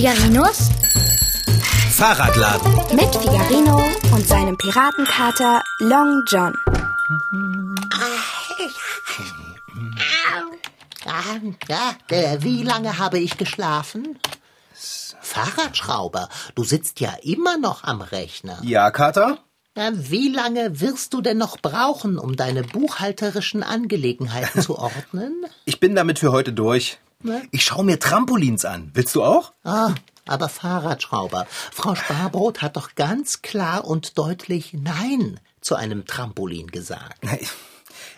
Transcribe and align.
Figarinos 0.00 0.70
Fahrradladen. 1.90 2.72
mit 2.96 3.14
Figarino 3.14 3.86
und 4.14 4.26
seinem 4.26 4.56
Piratenkater 4.56 5.62
Long 5.80 6.22
John. 6.26 6.54
Ja, 11.68 12.42
wie 12.42 12.62
lange 12.62 12.96
habe 12.96 13.18
ich 13.18 13.36
geschlafen? 13.36 14.18
Fahrradschrauber, 15.20 16.30
du 16.54 16.64
sitzt 16.64 17.00
ja 17.00 17.12
immer 17.22 17.58
noch 17.58 17.84
am 17.84 18.00
Rechner. 18.00 18.56
Ja, 18.62 18.90
Kater? 18.90 19.40
Wie 19.74 20.28
lange 20.30 20.80
wirst 20.80 21.12
du 21.12 21.20
denn 21.20 21.36
noch 21.36 21.58
brauchen, 21.58 22.18
um 22.18 22.36
deine 22.36 22.62
buchhalterischen 22.62 23.62
Angelegenheiten 23.62 24.62
zu 24.62 24.78
ordnen? 24.78 25.44
Ich 25.66 25.78
bin 25.78 25.94
damit 25.94 26.18
für 26.18 26.32
heute 26.32 26.54
durch. 26.54 26.98
Ne? 27.22 27.42
Ich 27.50 27.64
schaue 27.64 27.84
mir 27.84 27.98
Trampolins 27.98 28.64
an. 28.64 28.90
Willst 28.94 29.14
du 29.14 29.22
auch? 29.22 29.52
Ah, 29.64 29.94
aber 30.26 30.48
Fahrradschrauber, 30.48 31.46
Frau 31.72 31.94
Sparbrot 31.94 32.62
hat 32.62 32.76
doch 32.76 32.94
ganz 32.94 33.42
klar 33.42 33.84
und 33.84 34.16
deutlich 34.16 34.72
Nein 34.74 35.40
zu 35.60 35.74
einem 35.74 36.06
Trampolin 36.06 36.68
gesagt. 36.68 37.20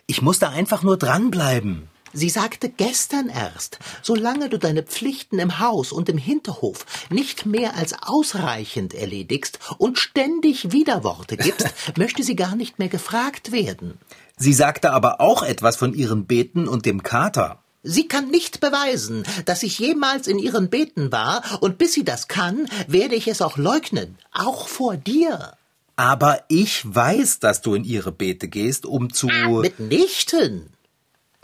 Ich 0.07 0.23
muss 0.23 0.39
da 0.39 0.51
einfach 0.51 0.83
nur 0.83 0.97
dranbleiben. 0.97 1.89
Sie 2.15 2.29
sagte 2.29 2.69
gestern 2.69 3.31
erst, 3.31 3.79
solange 4.03 4.51
du 4.51 4.59
deine 4.59 4.83
Pflichten 4.83 5.39
im 5.39 5.59
Haus 5.59 5.93
und 5.93 6.11
im 6.11 6.19
Hinterhof 6.19 6.85
nicht 7.09 7.47
mehr 7.47 7.75
als 7.75 7.95
ausreichend 8.03 8.93
erledigst 8.93 9.59
und 9.79 9.99
ständig 9.99 10.73
Widerworte 10.73 11.39
gibst, 11.39 11.73
möchte 11.97 12.23
sie 12.23 12.37
gar 12.37 12.55
nicht 12.55 12.79
mehr 12.79 12.91
gefragt 12.91 13.51
werden. 13.51 13.99
Sie 14.37 14.53
sagte 14.53 14.93
aber 14.93 15.23
auch 15.23 15.43
etwas 15.43 15.77
von 15.77 15.95
ihren 15.95 16.27
Beten 16.27 16.69
und 16.69 16.85
dem 16.85 17.03
Kater. 17.03 17.62
Sie 17.83 18.07
kann 18.07 18.29
nicht 18.29 18.61
beweisen, 18.61 19.25
dass 19.45 19.63
ich 19.63 19.79
jemals 19.79 20.29
in 20.29 20.39
ihren 20.39 20.71
Beten 20.71 21.11
war, 21.11 21.43
und 21.61 21.79
bis 21.79 21.93
sie 21.93 22.05
das 22.05 22.29
kann, 22.29 22.69
werde 22.87 23.17
ich 23.17 23.27
es 23.27 23.43
auch 23.43 23.57
leugnen, 23.57 24.19
auch 24.33 24.69
vor 24.69 24.97
dir. 24.97 25.55
Aber 25.97 26.45
ich 26.49 26.83
weiß, 26.85 27.41
dass 27.41 27.61
du 27.61 27.75
in 27.75 27.85
ihre 27.85 28.13
Bete 28.13 28.49
gehst, 28.49 28.87
um 28.87 29.13
zu... 29.13 29.27
Mitnichten. 29.27 30.71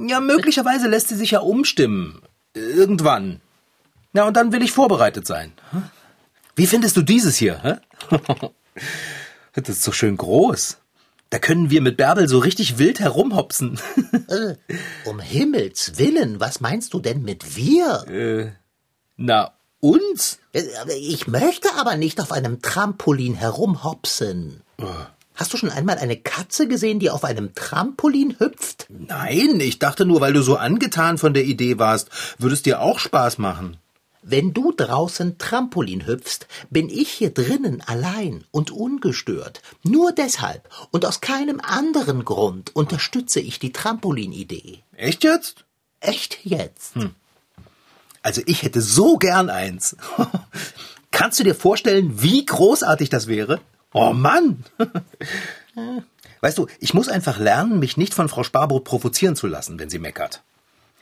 Ja, 0.00 0.20
möglicherweise 0.20 0.88
lässt 0.88 1.08
sie 1.08 1.16
sich 1.16 1.32
ja 1.32 1.40
umstimmen. 1.40 2.22
Irgendwann. 2.54 3.40
Na, 4.12 4.24
und 4.24 4.36
dann 4.36 4.52
will 4.52 4.62
ich 4.62 4.72
vorbereitet 4.72 5.26
sein. 5.26 5.52
Wie 6.54 6.66
findest 6.66 6.96
du 6.96 7.02
dieses 7.02 7.36
hier? 7.36 7.80
Das 9.54 9.68
ist 9.70 9.82
so 9.82 9.90
schön 9.90 10.16
groß. 10.16 10.78
Da 11.30 11.38
können 11.38 11.68
wir 11.70 11.82
mit 11.82 11.96
Bärbel 11.98 12.26
so 12.28 12.38
richtig 12.38 12.78
wild 12.78 13.00
herumhopsen. 13.00 13.78
Äh, 14.28 14.56
um 15.06 15.20
Himmels 15.20 15.92
willen, 15.96 16.38
was 16.38 16.60
meinst 16.60 16.92
du 16.92 17.00
denn 17.00 17.22
mit 17.22 17.56
wir? 17.56 18.54
Na, 19.16 19.52
uns? 19.80 20.38
Äh, 20.52 20.64
Ich 20.98 21.26
möchte 21.26 21.68
aber 21.76 21.96
nicht 21.96 22.20
auf 22.20 22.30
einem 22.32 22.60
Trampolin 22.60 23.34
herumhopsen. 23.34 24.62
Hast 25.34 25.52
du 25.52 25.56
schon 25.56 25.70
einmal 25.70 25.98
eine 25.98 26.16
Katze 26.16 26.68
gesehen, 26.68 26.98
die 26.98 27.10
auf 27.10 27.24
einem 27.24 27.54
Trampolin 27.54 28.36
hüpft? 28.38 28.86
Nein, 28.90 29.60
ich 29.60 29.78
dachte 29.78 30.04
nur, 30.04 30.20
weil 30.20 30.32
du 30.32 30.42
so 30.42 30.56
angetan 30.56 31.16
von 31.16 31.32
der 31.32 31.44
Idee 31.44 31.78
warst, 31.78 32.10
würde 32.38 32.54
es 32.54 32.62
dir 32.62 32.80
auch 32.82 32.98
Spaß 32.98 33.38
machen. 33.38 33.78
Wenn 34.22 34.52
du 34.52 34.72
draußen 34.72 35.38
Trampolin 35.38 36.06
hüpfst, 36.06 36.46
bin 36.70 36.88
ich 36.88 37.10
hier 37.10 37.30
drinnen 37.30 37.82
allein 37.86 38.44
und 38.50 38.70
ungestört. 38.70 39.62
Nur 39.82 40.12
deshalb 40.12 40.68
und 40.90 41.06
aus 41.06 41.20
keinem 41.20 41.60
anderen 41.60 42.24
Grund 42.24 42.74
unterstütze 42.74 43.40
ich 43.40 43.58
die 43.58 43.72
Trampolinidee. 43.72 44.80
Echt 44.96 45.24
jetzt? 45.24 45.64
Echt 46.00 46.44
jetzt? 46.44 46.94
Also 48.22 48.42
ich 48.46 48.62
hätte 48.62 48.82
so 48.82 49.16
gern 49.16 49.50
eins. 49.50 49.96
Kannst 51.10 51.38
du 51.38 51.44
dir 51.44 51.54
vorstellen, 51.54 52.22
wie 52.22 52.44
großartig 52.44 53.08
das 53.08 53.26
wäre? 53.26 53.60
Oh 53.92 54.12
Mann! 54.12 54.64
Weißt 56.40 56.58
du, 56.58 56.66
ich 56.78 56.94
muss 56.94 57.08
einfach 57.08 57.38
lernen, 57.38 57.78
mich 57.78 57.96
nicht 57.96 58.14
von 58.14 58.28
Frau 58.28 58.44
Sparbrot 58.44 58.84
provozieren 58.84 59.34
zu 59.34 59.46
lassen, 59.46 59.78
wenn 59.78 59.90
sie 59.90 59.98
meckert. 59.98 60.42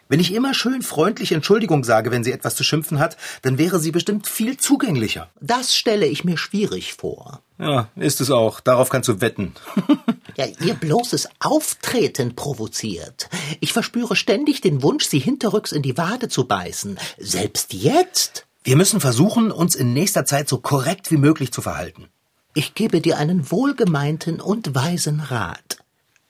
Wenn 0.08 0.20
ich 0.20 0.32
immer 0.32 0.54
schön 0.54 0.82
freundlich 0.82 1.32
Entschuldigung 1.32 1.82
sage, 1.82 2.10
wenn 2.10 2.22
sie 2.22 2.32
etwas 2.32 2.54
zu 2.54 2.62
schimpfen 2.62 2.98
hat, 3.00 3.16
dann 3.42 3.58
wäre 3.58 3.80
sie 3.80 3.90
bestimmt 3.90 4.28
viel 4.28 4.56
zugänglicher. 4.56 5.30
Das 5.40 5.74
stelle 5.74 6.06
ich 6.06 6.24
mir 6.24 6.38
schwierig 6.38 6.94
vor. 6.94 7.40
Ja, 7.58 7.88
ist 7.96 8.20
es 8.20 8.30
auch. 8.30 8.60
Darauf 8.60 8.88
kannst 8.88 9.08
du 9.08 9.20
wetten. 9.20 9.54
Ja, 10.38 10.44
ihr 10.44 10.74
bloßes 10.74 11.30
Auftreten 11.40 12.36
provoziert. 12.36 13.30
Ich 13.60 13.72
verspüre 13.72 14.16
ständig 14.16 14.60
den 14.60 14.82
Wunsch, 14.82 15.06
sie 15.06 15.18
hinterrücks 15.18 15.72
in 15.72 15.80
die 15.80 15.96
Wade 15.96 16.28
zu 16.28 16.46
beißen. 16.46 16.98
Selbst 17.16 17.72
jetzt. 17.72 18.44
Wir 18.62 18.76
müssen 18.76 19.00
versuchen, 19.00 19.50
uns 19.50 19.74
in 19.74 19.94
nächster 19.94 20.26
Zeit 20.26 20.46
so 20.50 20.58
korrekt 20.58 21.10
wie 21.10 21.16
möglich 21.16 21.52
zu 21.52 21.62
verhalten. 21.62 22.08
Ich 22.52 22.74
gebe 22.74 23.00
dir 23.00 23.16
einen 23.16 23.50
wohlgemeinten 23.50 24.42
und 24.42 24.74
weisen 24.74 25.20
Rat. 25.20 25.78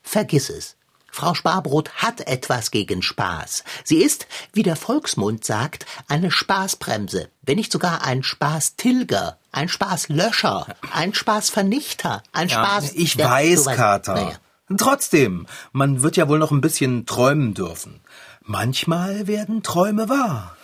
Vergiss 0.03 0.51
es. 0.51 0.77
Frau 1.16 1.32
Sparbrot 1.32 1.88
hat 1.94 2.27
etwas 2.27 2.71
gegen 2.71 3.00
Spaß. 3.00 3.65
Sie 3.84 4.03
ist, 4.03 4.27
wie 4.53 4.62
der 4.62 4.77
Volksmund 4.77 5.47
sagt, 5.47 5.87
eine 6.09 6.31
Spaßbremse, 6.31 7.31
wenn 7.41 7.56
nicht 7.56 7.72
sogar 7.72 8.04
ein 8.04 8.22
Spaßtilger, 8.22 9.38
ein 9.50 9.71
Spaßlöscher, 9.71 10.66
ein 10.93 11.15
Spaßvernichter, 11.15 12.22
ein 12.34 12.50
Spaß. 12.50 12.93
ich 12.93 13.15
Ja, 13.15 13.31
weiß, 13.31 13.66
weißt- 13.66 13.77
Kater. 13.77 14.15
Naja. 14.15 14.37
Trotzdem, 14.77 15.47
man 15.72 16.03
wird 16.03 16.19
ja 16.19 16.28
wohl 16.28 16.38
noch 16.38 16.50
ein 16.50 16.60
bisschen 16.60 17.06
träumen 17.06 17.54
dürfen. 17.54 18.00
Manchmal 18.43 19.27
werden 19.27 19.62
Träume 19.62 20.10
wahr. 20.10 20.54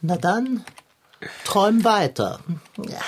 Na 0.00 0.16
dann, 0.16 0.64
träum 1.44 1.82
weiter. 1.82 2.38
Ja, 2.76 3.00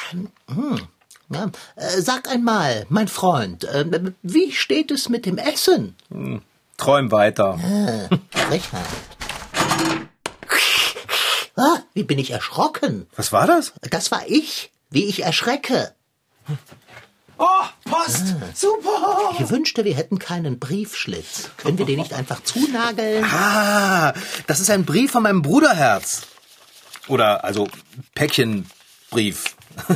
hm. 0.52 0.88
Ja, 1.32 1.50
äh, 1.76 2.00
sag 2.00 2.28
einmal, 2.28 2.84
mein 2.88 3.06
Freund, 3.06 3.62
äh, 3.62 4.10
wie 4.24 4.50
steht 4.50 4.90
es 4.90 5.08
mit 5.08 5.24
dem 5.26 5.38
Essen? 5.38 5.94
Träum 6.80 7.12
weiter. 7.12 7.58
Richard. 8.50 8.86
Ah, 11.56 11.80
wie 11.92 12.04
bin 12.04 12.18
ich 12.18 12.30
erschrocken? 12.30 13.06
Was 13.16 13.32
war 13.32 13.46
das? 13.46 13.74
Das 13.90 14.10
war 14.10 14.22
ich, 14.26 14.72
wie 14.88 15.04
ich 15.04 15.22
erschrecke. 15.22 15.94
Oh, 17.36 17.46
Post! 17.84 18.34
Super! 18.54 19.34
Ich 19.38 19.50
wünschte, 19.50 19.84
wir 19.84 19.94
hätten 19.94 20.18
keinen 20.18 20.58
Briefschlitz. 20.58 21.50
Können 21.58 21.76
wir 21.76 21.84
den 21.84 21.98
nicht 21.98 22.14
einfach 22.14 22.42
zunageln? 22.44 23.24
Ah, 23.24 24.14
das 24.46 24.60
ist 24.60 24.70
ein 24.70 24.86
Brief 24.86 25.10
von 25.10 25.22
meinem 25.22 25.42
Bruderherz. 25.42 26.22
Oder, 27.08 27.44
also, 27.44 27.68
Päckchenbrief. 28.14 29.56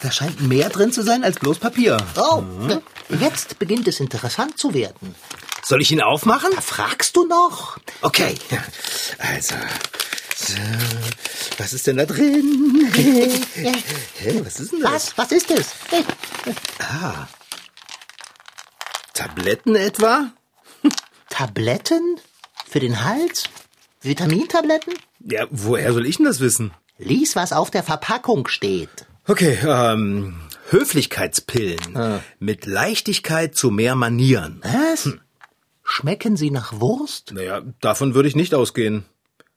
Da 0.00 0.12
scheint 0.12 0.40
mehr 0.42 0.68
drin 0.68 0.92
zu 0.92 1.02
sein 1.02 1.24
als 1.24 1.38
bloß 1.38 1.58
Papier. 1.58 1.96
Oh, 2.16 2.42
jetzt 3.18 3.58
beginnt 3.58 3.88
es 3.88 3.98
interessant 3.98 4.58
zu 4.58 4.74
werden. 4.74 5.14
Soll 5.62 5.82
ich 5.82 5.92
ihn 5.92 6.00
aufmachen? 6.00 6.52
Fragst 6.60 7.16
du 7.16 7.26
noch? 7.26 7.78
Okay. 8.02 8.36
Also, 9.18 9.54
so, 10.36 10.54
was 11.58 11.72
ist 11.72 11.86
denn 11.86 11.96
da 11.96 12.06
drin? 12.06 12.90
Hä, 12.94 14.40
was 14.44 14.60
ist 14.60 14.72
denn 14.72 14.80
das? 14.80 14.92
Was? 14.92 15.18
Was 15.18 15.32
ist 15.32 15.50
es? 15.50 15.74
Hey, 15.90 16.04
Tabletten 19.14 19.74
etwa? 19.74 20.30
Tabletten? 21.28 22.20
Für 22.68 22.80
den 22.80 23.04
Hals? 23.04 23.44
Vitamintabletten? 24.00 24.94
Ja, 25.20 25.46
woher 25.50 25.92
soll 25.92 26.06
ich 26.06 26.16
denn 26.16 26.26
das 26.26 26.40
wissen? 26.40 26.72
Lies, 26.98 27.34
was 27.36 27.52
auf 27.52 27.70
der 27.70 27.82
Verpackung 27.82 28.46
steht. 28.48 29.06
Okay, 29.26 29.58
ähm, 29.62 30.40
Höflichkeitspillen. 30.70 32.22
Mit 32.38 32.66
Leichtigkeit 32.66 33.54
zu 33.54 33.70
mehr 33.70 33.94
Manieren. 33.94 34.62
Was? 34.62 35.10
Schmecken 35.90 36.36
sie 36.36 36.50
nach 36.50 36.80
Wurst? 36.80 37.32
Naja, 37.32 37.62
davon 37.80 38.14
würde 38.14 38.28
ich 38.28 38.36
nicht 38.36 38.54
ausgehen. 38.54 39.06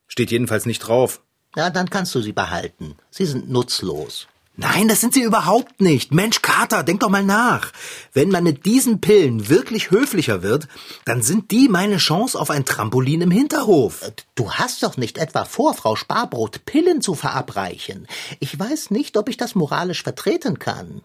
Steht 0.08 0.32
jedenfalls 0.32 0.66
nicht 0.66 0.80
drauf. 0.80 1.22
Ja, 1.58 1.70
dann 1.70 1.90
kannst 1.90 2.16
du 2.16 2.22
sie 2.22 2.32
behalten. 2.32 2.96
Sie 3.10 3.26
sind 3.26 3.50
nutzlos. 3.50 4.28
Nein, 4.56 4.88
das 4.88 5.02
sind 5.02 5.14
sie 5.14 5.24
überhaupt 5.24 5.82
nicht. 5.82 6.14
Mensch, 6.14 6.42
Kater, 6.42 6.84
denk 6.84 7.02
doch 7.02 7.10
mal 7.10 7.24
nach. 7.24 7.74
Wenn 8.14 8.30
man 8.30 8.46
mit 8.46 8.66
diesen 8.66 9.02
Pillen 9.02 9.50
wirklich 9.50 9.92
höflicher 9.92 10.42
wird, 10.42 10.70
dann 11.04 11.22
sind 11.22 11.52
die 11.52 11.68
meine 11.68 11.98
Chance 11.98 12.40
auf 12.40 12.50
ein 12.50 12.66
Trampolin 12.66 13.22
im 13.22 13.32
Hinterhof. 13.32 14.02
Du 14.36 14.52
hast 14.52 14.84
doch 14.84 14.96
nicht 14.96 15.18
etwa 15.18 15.44
vor, 15.44 15.74
Frau 15.74 15.96
Sparbrot 15.98 16.64
Pillen 16.66 17.02
zu 17.02 17.14
verabreichen. 17.14 18.08
Ich 18.40 18.58
weiß 18.58 18.92
nicht, 18.92 19.18
ob 19.18 19.28
ich 19.28 19.38
das 19.38 19.56
moralisch 19.56 20.04
vertreten 20.04 20.60
kann. 20.60 21.02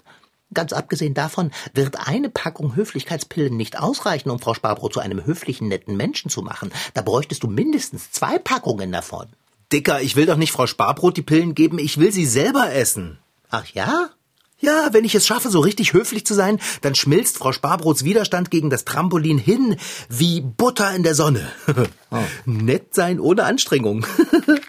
Ganz 0.54 0.72
abgesehen 0.72 1.14
davon 1.14 1.50
wird 1.75 2.08
eine 2.08 2.31
Packung 2.31 2.76
Höflichkeitspillen 2.76 3.56
nicht 3.56 3.78
ausreichen, 3.78 4.31
um 4.31 4.38
Frau 4.38 4.54
Sparbrot 4.54 4.94
zu 4.94 5.00
einem 5.00 5.25
höflichen, 5.25 5.69
netten 5.69 5.96
Menschen 5.96 6.31
zu 6.31 6.43
machen. 6.43 6.70
Da 6.94 7.02
bräuchtest 7.02 7.43
du 7.43 7.48
mindestens 7.48 8.12
zwei 8.12 8.38
Packungen 8.38 8.93
davon. 8.93 9.26
Dicker, 9.72 10.00
ich 10.00 10.14
will 10.14 10.26
doch 10.26 10.37
nicht 10.37 10.52
Frau 10.52 10.66
Sparbrot 10.66 11.16
die 11.16 11.22
Pillen 11.22 11.54
geben, 11.54 11.78
ich 11.78 11.98
will 11.98 12.12
sie 12.12 12.26
selber 12.26 12.72
essen. 12.72 13.19
Ach 13.50 13.66
ja? 13.66 14.10
Ja, 14.58 14.88
wenn 14.93 15.05
ich 15.05 15.14
es 15.14 15.26
schaffe, 15.26 15.50
so 15.50 15.61
richtig 15.61 15.93
höflich 15.93 16.25
zu 16.25 16.32
sein, 16.32 16.58
dann 16.81 16.94
schmilzt 16.94 17.37
Frau 17.37 17.53
Sparbrots 17.53 18.05
Widerstand 18.05 18.50
gegen 18.50 18.70
das 18.70 18.87
Trampolin 18.87 19.37
hin 19.37 19.76
wie 20.08 20.41
Butter 20.41 20.94
in 20.94 21.03
der 21.03 21.14
Sonne. 21.14 21.50
Oh. 22.08 22.23
Nett 22.44 22.94
sein 22.94 23.19
ohne 23.19 23.43
Anstrengung. 23.43 24.06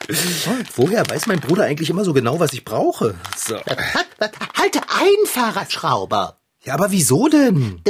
Woher 0.75 1.07
weiß 1.07 1.28
mein 1.28 1.39
Bruder 1.39 1.66
eigentlich 1.66 1.92
immer 1.92 2.04
so 2.04 2.12
genau, 2.12 2.39
was 2.39 2.51
ich 2.51 2.66
brauche? 2.66 3.13
So. 3.38 3.56
Halte 4.57 4.81
ein, 4.89 5.25
Fahrradschrauber! 5.28 6.39
Ja, 6.63 6.74
aber 6.74 6.92
wieso 6.92 7.28
denn? 7.28 7.81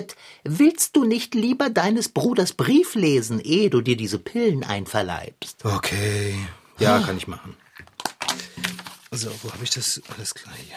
Willst 0.43 0.97
du 0.97 1.05
nicht 1.05 1.33
lieber 1.33 1.69
deines 1.69 2.09
Bruders 2.09 2.51
Brief 2.53 2.93
lesen, 2.95 3.39
ehe 3.39 3.69
du 3.69 3.79
dir 3.79 3.95
diese 3.95 4.19
Pillen 4.19 4.65
einverleibst? 4.65 5.63
Okay. 5.63 6.35
Ja, 6.77 6.99
kann 6.99 7.17
ich 7.17 7.27
machen. 7.27 7.55
So, 9.11 9.31
wo 9.41 9.51
habe 9.53 9.63
ich 9.63 9.69
das? 9.71 10.01
Alles 10.13 10.35
klar 10.35 10.53
hier. 10.67 10.75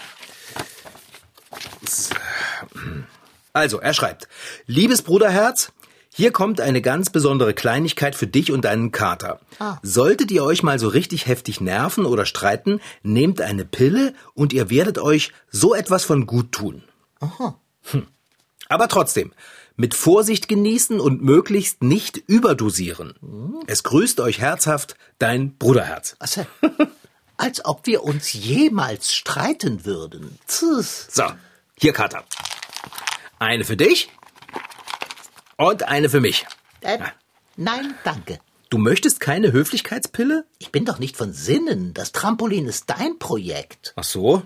Also, 3.52 3.80
er 3.80 3.94
schreibt, 3.94 4.28
liebes 4.66 5.02
Bruderherz, 5.02 5.72
hier 6.12 6.32
kommt 6.32 6.60
eine 6.60 6.82
ganz 6.82 7.10
besondere 7.10 7.54
Kleinigkeit 7.54 8.16
für 8.16 8.26
dich 8.26 8.50
und 8.50 8.64
deinen 8.64 8.90
Kater. 8.90 9.40
Ah. 9.58 9.78
Solltet 9.82 10.30
ihr 10.30 10.44
euch 10.44 10.62
mal 10.62 10.78
so 10.78 10.88
richtig 10.88 11.26
heftig 11.26 11.60
nerven 11.60 12.04
oder 12.04 12.26
streiten, 12.26 12.80
nehmt 13.02 13.40
eine 13.40 13.64
Pille 13.64 14.14
und 14.34 14.52
ihr 14.52 14.70
werdet 14.70 14.98
euch 14.98 15.32
so 15.50 15.74
etwas 15.74 16.04
von 16.04 16.26
gut 16.26 16.52
tun. 16.52 16.82
Aha. 17.20 17.58
Hm. 17.92 18.06
Aber 18.68 18.88
trotzdem, 18.88 19.32
mit 19.76 19.94
Vorsicht 19.94 20.48
genießen 20.48 21.00
und 21.00 21.22
möglichst 21.22 21.82
nicht 21.82 22.16
überdosieren. 22.16 23.14
Hm. 23.20 23.60
Es 23.66 23.82
grüßt 23.84 24.20
euch 24.20 24.40
herzhaft 24.40 24.96
dein 25.18 25.56
Bruderherz. 25.56 26.16
Also, 26.18 26.44
als 27.36 27.64
ob 27.64 27.86
wir 27.86 28.02
uns 28.02 28.32
jemals 28.32 29.14
streiten 29.14 29.84
würden. 29.84 30.38
Tschüss. 30.48 31.06
So, 31.10 31.24
hier, 31.80 31.92
Kater. 31.94 32.24
Eine 33.38 33.64
für 33.64 33.76
dich 33.76 34.10
und 35.56 35.88
eine 35.88 36.10
für 36.10 36.20
mich. 36.20 36.46
Äh, 36.82 36.98
nein, 37.56 37.94
danke. 38.04 38.38
Du 38.68 38.76
möchtest 38.76 39.18
keine 39.18 39.52
Höflichkeitspille? 39.52 40.44
Ich 40.58 40.70
bin 40.70 40.84
doch 40.84 40.98
nicht 40.98 41.16
von 41.16 41.32
Sinnen. 41.32 41.94
Das 41.94 42.12
Trampolin 42.12 42.66
ist 42.66 42.90
dein 42.90 43.18
Projekt. 43.18 43.94
Ach 43.96 44.04
so? 44.04 44.42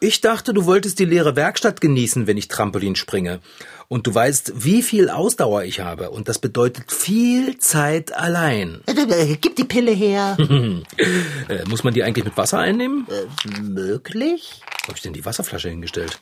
Ich 0.00 0.20
dachte, 0.20 0.52
du 0.52 0.64
wolltest 0.64 0.98
die 0.98 1.04
leere 1.04 1.36
Werkstatt 1.36 1.80
genießen, 1.80 2.26
wenn 2.26 2.36
ich 2.36 2.48
Trampolin 2.48 2.96
springe. 2.96 3.40
Und 3.88 4.06
du 4.06 4.14
weißt, 4.14 4.52
wie 4.64 4.82
viel 4.82 5.10
Ausdauer 5.10 5.64
ich 5.64 5.80
habe. 5.80 6.10
Und 6.10 6.28
das 6.28 6.38
bedeutet 6.38 6.92
viel 6.92 7.58
Zeit 7.58 8.12
allein. 8.12 8.82
Äh, 8.86 9.32
äh, 9.32 9.36
gib 9.40 9.56
die 9.56 9.64
Pille 9.64 9.92
her. 9.92 10.36
äh, 11.48 11.64
muss 11.68 11.84
man 11.84 11.94
die 11.94 12.02
eigentlich 12.02 12.24
mit 12.24 12.36
Wasser 12.36 12.58
einnehmen? 12.58 13.06
Äh, 13.08 13.60
möglich. 13.60 14.60
Wo 14.82 14.88
habe 14.88 14.96
ich 14.96 15.02
denn 15.02 15.12
die 15.12 15.24
Wasserflasche 15.24 15.68
hingestellt? 15.68 16.20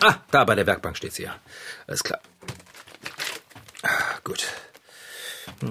Ah, 0.00 0.16
da 0.30 0.44
bei 0.44 0.54
der 0.54 0.66
Werkbank 0.66 0.96
steht 0.96 1.14
sie 1.14 1.24
ja. 1.24 1.36
Alles 1.86 2.02
klar. 2.02 2.20
Ah, 3.82 4.18
gut. 4.24 4.44
Hm. 5.60 5.70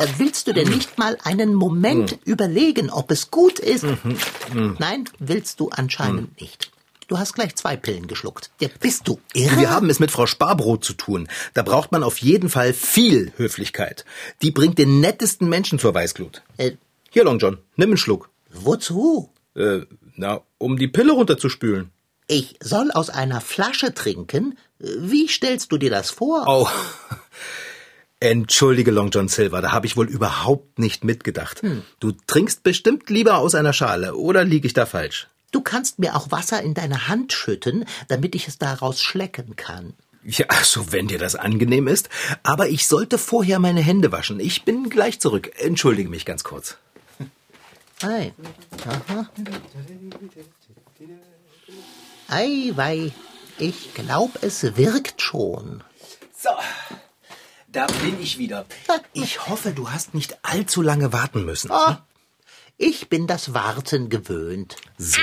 Äh, 0.00 0.06
willst 0.16 0.46
du 0.46 0.54
denn 0.54 0.66
hm. 0.66 0.74
nicht 0.74 0.98
mal 0.98 1.18
einen 1.24 1.54
Moment 1.54 2.12
hm. 2.12 2.18
überlegen, 2.24 2.90
ob 2.90 3.10
es 3.10 3.30
gut 3.30 3.58
ist? 3.58 3.84
Mhm. 3.84 4.16
Mhm. 4.54 4.76
Nein, 4.78 5.04
willst 5.18 5.60
du 5.60 5.68
anscheinend 5.68 6.30
mhm. 6.30 6.36
nicht. 6.40 6.70
Du 7.06 7.18
hast 7.18 7.34
gleich 7.34 7.56
zwei 7.56 7.76
Pillen 7.76 8.06
geschluckt. 8.06 8.50
Ja, 8.60 8.68
bist 8.80 9.08
du 9.08 9.20
irre? 9.34 9.58
Wir 9.58 9.70
haben 9.70 9.90
es 9.90 9.98
mit 9.98 10.12
Frau 10.12 10.26
Sparbrot 10.26 10.84
zu 10.84 10.92
tun. 10.92 11.28
Da 11.54 11.62
braucht 11.62 11.90
man 11.90 12.04
auf 12.04 12.18
jeden 12.18 12.48
Fall 12.48 12.72
viel 12.72 13.32
Höflichkeit. 13.36 14.04
Die 14.42 14.52
bringt 14.52 14.78
den 14.78 15.00
nettesten 15.00 15.48
Menschen 15.48 15.78
zur 15.78 15.92
Weißglut. 15.92 16.42
Äh, 16.56 16.72
Hier, 17.10 17.24
Long 17.24 17.38
John, 17.38 17.58
nimm 17.76 17.90
einen 17.90 17.96
Schluck. 17.96 18.30
Wozu? 18.52 19.30
Äh, 19.56 19.80
na, 20.14 20.42
um 20.58 20.78
die 20.78 20.88
Pille 20.88 21.12
runterzuspülen. 21.12 21.90
Ich 22.28 22.56
soll 22.60 22.92
aus 22.92 23.10
einer 23.10 23.40
Flasche 23.40 23.92
trinken? 23.92 24.56
Wie 24.78 25.26
stellst 25.26 25.72
du 25.72 25.78
dir 25.78 25.90
das 25.90 26.10
vor? 26.10 26.44
Oh. 26.46 26.68
Entschuldige, 28.20 28.90
Long 28.90 29.10
John 29.10 29.28
Silver, 29.28 29.62
da 29.62 29.72
habe 29.72 29.86
ich 29.86 29.96
wohl 29.96 30.08
überhaupt 30.08 30.78
nicht 30.78 31.04
mitgedacht. 31.04 31.62
Hm. 31.62 31.82
Du 32.00 32.12
trinkst 32.12 32.62
bestimmt 32.62 33.08
lieber 33.08 33.38
aus 33.38 33.54
einer 33.54 33.72
Schale, 33.72 34.14
oder 34.14 34.44
liege 34.44 34.66
ich 34.66 34.74
da 34.74 34.84
falsch? 34.84 35.28
Du 35.52 35.62
kannst 35.62 35.98
mir 35.98 36.14
auch 36.14 36.30
Wasser 36.30 36.62
in 36.62 36.74
deine 36.74 37.08
Hand 37.08 37.32
schütten, 37.32 37.86
damit 38.08 38.34
ich 38.34 38.46
es 38.46 38.58
daraus 38.58 39.00
schlecken 39.02 39.56
kann. 39.56 39.94
Ja, 40.22 40.46
so 40.62 40.92
wenn 40.92 41.08
dir 41.08 41.18
das 41.18 41.34
angenehm 41.34 41.88
ist. 41.88 42.10
Aber 42.42 42.68
ich 42.68 42.86
sollte 42.86 43.16
vorher 43.16 43.58
meine 43.58 43.80
Hände 43.80 44.12
waschen. 44.12 44.38
Ich 44.38 44.64
bin 44.64 44.90
gleich 44.90 45.18
zurück. 45.18 45.50
Entschuldige 45.58 46.10
mich 46.10 46.26
ganz 46.26 46.44
kurz. 46.44 46.76
Ei. 48.02 48.32
Aha. 48.86 49.30
Ei, 52.28 52.72
wei. 52.74 53.12
Ich 53.58 53.94
glaube, 53.94 54.38
es 54.42 54.76
wirkt 54.76 55.20
schon. 55.22 55.82
So. 56.38 56.50
Da 57.72 57.86
bin 57.86 58.20
ich 58.20 58.38
wieder. 58.38 58.66
Ich 59.12 59.46
hoffe, 59.46 59.72
du 59.72 59.90
hast 59.90 60.14
nicht 60.14 60.38
allzu 60.42 60.82
lange 60.82 61.12
warten 61.12 61.44
müssen. 61.44 61.70
Oh, 61.70 61.94
ich 62.76 63.08
bin 63.08 63.26
das 63.26 63.54
Warten 63.54 64.08
gewöhnt. 64.08 64.76
So, 64.98 65.20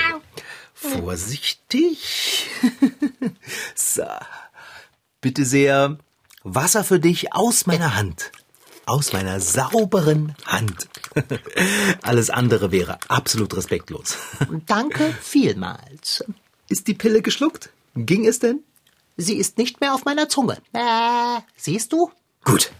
vorsichtig. 0.72 2.46
so, 3.74 4.04
bitte 5.20 5.44
sehr, 5.44 5.98
Wasser 6.42 6.84
für 6.84 7.00
dich 7.00 7.34
aus 7.34 7.66
meiner 7.66 7.96
Hand. 7.96 8.32
Aus 8.86 9.12
meiner 9.12 9.40
sauberen 9.40 10.34
Hand. 10.46 10.88
Alles 12.02 12.30
andere 12.30 12.72
wäre 12.72 12.98
absolut 13.08 13.54
respektlos. 13.54 14.16
Danke 14.66 15.14
vielmals. 15.20 16.24
Ist 16.70 16.86
die 16.86 16.94
Pille 16.94 17.20
geschluckt? 17.20 17.70
Ging 17.94 18.26
es 18.26 18.38
denn? 18.38 18.62
Sie 19.18 19.34
ist 19.34 19.58
nicht 19.58 19.80
mehr 19.82 19.94
auf 19.94 20.06
meiner 20.06 20.30
Zunge. 20.30 20.56
Äh, 20.72 21.40
siehst 21.56 21.92
du? 21.92 22.10
Gut. 22.44 22.72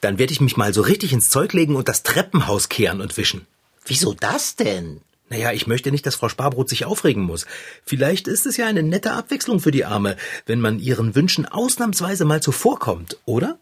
Dann 0.00 0.18
werde 0.18 0.32
ich 0.32 0.40
mich 0.40 0.56
mal 0.56 0.74
so 0.74 0.82
richtig 0.82 1.12
ins 1.12 1.30
Zeug 1.30 1.52
legen 1.52 1.76
und 1.76 1.88
das 1.88 2.02
Treppenhaus 2.02 2.68
kehren 2.68 3.00
und 3.00 3.16
wischen. 3.16 3.46
Wieso 3.84 4.14
das 4.14 4.56
denn? 4.56 5.00
Naja, 5.28 5.52
ich 5.52 5.66
möchte 5.66 5.90
nicht, 5.90 6.04
dass 6.04 6.16
Frau 6.16 6.28
Sparbrot 6.28 6.68
sich 6.68 6.84
aufregen 6.84 7.22
muss. 7.22 7.46
Vielleicht 7.86 8.28
ist 8.28 8.44
es 8.44 8.58
ja 8.58 8.66
eine 8.66 8.82
nette 8.82 9.12
Abwechslung 9.12 9.60
für 9.60 9.70
die 9.70 9.84
Arme, 9.84 10.16
wenn 10.46 10.60
man 10.60 10.78
ihren 10.78 11.14
Wünschen 11.14 11.46
ausnahmsweise 11.46 12.24
mal 12.24 12.42
zuvorkommt, 12.42 13.16
oder? 13.24 13.58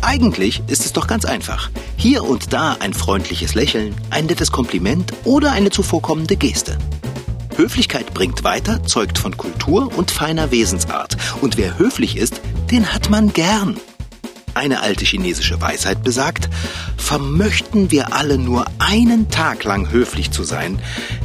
Eigentlich 0.00 0.62
ist 0.68 0.84
es 0.84 0.92
doch 0.92 1.08
ganz 1.08 1.24
einfach. 1.24 1.70
Hier 1.96 2.22
und 2.22 2.52
da 2.52 2.76
ein 2.78 2.94
freundliches 2.94 3.56
Lächeln, 3.56 3.96
ein 4.10 4.26
nettes 4.26 4.52
Kompliment 4.52 5.12
oder 5.24 5.50
eine 5.50 5.70
zuvorkommende 5.70 6.36
Geste. 6.36 6.78
Höflichkeit 7.56 8.14
bringt 8.14 8.44
weiter, 8.44 8.82
zeugt 8.84 9.18
von 9.18 9.36
Kultur 9.36 9.96
und 9.96 10.10
feiner 10.10 10.50
Wesensart. 10.50 11.16
Und 11.40 11.56
wer 11.56 11.78
höflich 11.78 12.16
ist, 12.16 12.40
den 12.70 12.92
hat 12.92 13.10
man 13.10 13.32
gern. 13.32 13.80
Eine 14.54 14.82
alte 14.82 15.04
chinesische 15.04 15.60
Weisheit 15.60 16.04
besagt, 16.04 16.48
vermöchten 16.96 17.90
wir 17.90 18.12
alle 18.12 18.38
nur 18.38 18.66
einen 18.78 19.28
Tag 19.28 19.64
lang 19.64 19.90
höflich 19.90 20.30
zu 20.30 20.44
sein, 20.44 20.80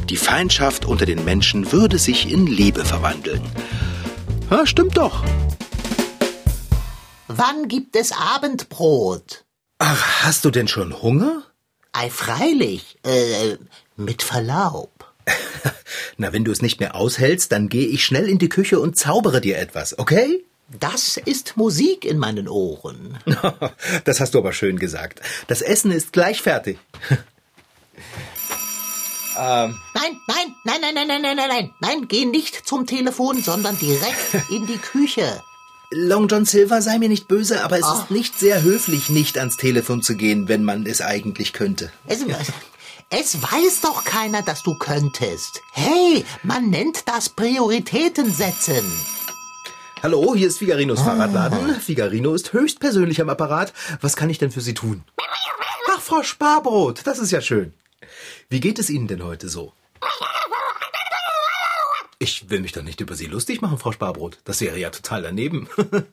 die 0.08 0.16
Feindschaft 0.16 0.84
unter 0.84 1.06
den 1.06 1.24
Menschen 1.24 1.70
würde 1.70 1.98
sich 1.98 2.30
in 2.30 2.46
Liebe 2.46 2.84
verwandeln. 2.84 3.42
Ja, 4.50 4.66
stimmt 4.66 4.96
doch. 4.96 5.22
Wann 7.28 7.68
gibt 7.68 7.94
es 7.94 8.10
Abendbrot? 8.10 9.44
Ach, 9.78 10.24
hast 10.24 10.44
du 10.44 10.50
denn 10.50 10.66
schon 10.66 11.00
Hunger? 11.00 11.44
Ei, 11.92 12.10
freilich. 12.10 12.98
Äh, 13.04 13.56
mit 13.96 14.22
Verlaub. 14.22 15.09
Na, 16.20 16.34
wenn 16.34 16.44
du 16.44 16.52
es 16.52 16.60
nicht 16.60 16.80
mehr 16.80 16.96
aushältst, 16.96 17.50
dann 17.50 17.70
gehe 17.70 17.86
ich 17.86 18.04
schnell 18.04 18.28
in 18.28 18.38
die 18.38 18.50
Küche 18.50 18.78
und 18.78 18.94
zaubere 18.94 19.40
dir 19.40 19.56
etwas, 19.56 19.98
okay? 19.98 20.44
Das 20.78 21.16
ist 21.16 21.56
Musik 21.56 22.04
in 22.04 22.18
meinen 22.18 22.46
Ohren. 22.46 23.16
das 24.04 24.20
hast 24.20 24.34
du 24.34 24.38
aber 24.38 24.52
schön 24.52 24.78
gesagt. 24.78 25.22
Das 25.46 25.62
Essen 25.62 25.90
ist 25.90 26.12
gleich 26.12 26.42
fertig. 26.42 26.78
ähm. 29.38 29.78
Nein, 29.94 30.18
nein, 30.28 30.54
nein, 30.64 30.80
nein, 30.82 30.94
nein, 30.94 31.06
nein, 31.06 31.22
nein, 31.22 31.36
nein, 31.36 31.48
nein, 31.48 31.70
nein, 31.80 32.06
geh 32.06 32.26
nicht 32.26 32.68
zum 32.68 32.84
Telefon, 32.84 33.42
sondern 33.42 33.78
direkt 33.78 34.34
in 34.50 34.66
die 34.66 34.76
Küche. 34.76 35.40
Long 35.90 36.28
John 36.28 36.44
Silver 36.44 36.82
sei 36.82 36.98
mir 36.98 37.08
nicht 37.08 37.28
böse, 37.28 37.64
aber 37.64 37.78
es 37.78 37.86
oh. 37.86 37.94
ist 37.94 38.10
nicht 38.10 38.38
sehr 38.38 38.62
höflich, 38.62 39.08
nicht 39.08 39.38
ans 39.38 39.56
Telefon 39.56 40.02
zu 40.02 40.16
gehen, 40.16 40.48
wenn 40.48 40.64
man 40.64 40.84
es 40.84 41.00
eigentlich 41.00 41.54
könnte. 41.54 41.90
Es, 42.06 42.22
es 43.10 43.42
weiß 43.42 43.80
doch 43.82 44.04
keiner, 44.04 44.42
dass 44.42 44.62
du 44.62 44.74
könntest. 44.74 45.62
Hey, 45.72 46.24
man 46.42 46.70
nennt 46.70 47.08
das 47.08 47.28
Prioritäten 47.28 48.32
setzen. 48.32 48.84
Hallo, 50.02 50.34
hier 50.34 50.48
ist 50.48 50.58
Figarinos 50.58 51.02
Fahrradladen. 51.02 51.78
Figarino 51.80 52.32
ist 52.34 52.52
höchstpersönlich 52.52 53.20
am 53.20 53.28
Apparat. 53.28 53.74
Was 54.00 54.16
kann 54.16 54.30
ich 54.30 54.38
denn 54.38 54.50
für 54.50 54.62
Sie 54.62 54.74
tun? 54.74 55.04
Ach, 55.90 56.00
Frau 56.00 56.22
Sparbrot, 56.22 57.06
das 57.06 57.18
ist 57.18 57.32
ja 57.32 57.40
schön. 57.40 57.74
Wie 58.48 58.60
geht 58.60 58.78
es 58.78 58.88
Ihnen 58.88 59.08
denn 59.08 59.22
heute 59.22 59.48
so? 59.48 59.74
Ich 62.18 62.48
will 62.48 62.60
mich 62.60 62.72
doch 62.72 62.82
nicht 62.82 63.00
über 63.00 63.14
Sie 63.14 63.26
lustig 63.26 63.60
machen, 63.60 63.78
Frau 63.78 63.92
Sparbrot. 63.92 64.38
Das 64.44 64.60
wäre 64.60 64.78
ja 64.78 64.90
total 64.90 65.22
daneben. 65.22 65.68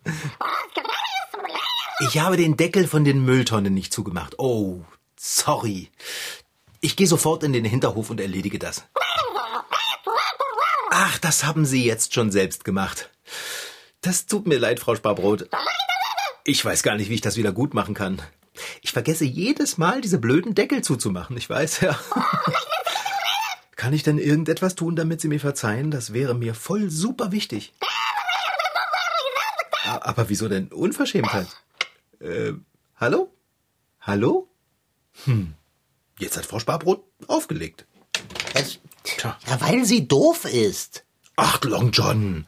Ich 1.99 2.19
habe 2.19 2.37
den 2.37 2.57
Deckel 2.57 2.87
von 2.87 3.03
den 3.03 3.25
Mülltonnen 3.25 3.73
nicht 3.73 3.91
zugemacht. 3.91 4.37
Oh, 4.37 4.81
sorry. 5.15 5.89
Ich 6.81 6.95
gehe 6.95 7.07
sofort 7.07 7.43
in 7.43 7.53
den 7.53 7.65
Hinterhof 7.65 8.09
und 8.09 8.19
erledige 8.19 8.59
das. 8.59 8.83
Ach, 10.91 11.17
das 11.19 11.43
haben 11.43 11.65
Sie 11.65 11.83
jetzt 11.85 12.13
schon 12.13 12.31
selbst 12.31 12.63
gemacht. 12.63 13.09
Das 14.01 14.25
tut 14.25 14.47
mir 14.47 14.59
leid, 14.59 14.79
Frau 14.79 14.95
Sparbrot. 14.95 15.49
Ich 16.43 16.63
weiß 16.63 16.83
gar 16.83 16.95
nicht, 16.95 17.09
wie 17.09 17.15
ich 17.15 17.21
das 17.21 17.37
wieder 17.37 17.51
gut 17.51 17.73
machen 17.73 17.93
kann. 17.93 18.21
Ich 18.81 18.91
vergesse 18.91 19.25
jedes 19.25 19.77
Mal, 19.77 20.01
diese 20.01 20.17
blöden 20.17 20.55
Deckel 20.55 20.83
zuzumachen. 20.83 21.37
Ich 21.37 21.49
weiß, 21.49 21.81
ja. 21.81 21.99
Kann 23.75 23.93
ich 23.93 24.03
denn 24.03 24.17
irgendetwas 24.17 24.75
tun, 24.75 24.95
damit 24.95 25.21
Sie 25.21 25.27
mir 25.27 25.39
verzeihen? 25.39 25.91
Das 25.91 26.13
wäre 26.13 26.33
mir 26.33 26.55
voll 26.55 26.89
super 26.89 27.31
wichtig. 27.31 27.73
Aber 29.85 30.29
wieso 30.29 30.47
denn 30.47 30.67
Unverschämtheit? 30.69 31.47
Äh, 32.19 32.53
hallo? 32.95 33.31
Hallo? 34.01 34.49
Hm. 35.25 35.53
Jetzt 36.19 36.37
hat 36.37 36.45
Frau 36.45 36.59
Sparbrot 36.59 37.03
aufgelegt. 37.27 37.85
Tja. 39.03 39.37
Ja, 39.47 39.61
weil 39.61 39.85
sie 39.85 40.07
doof 40.07 40.45
ist. 40.45 41.03
Ach, 41.35 41.63
Long 41.63 41.91
John. 41.91 42.45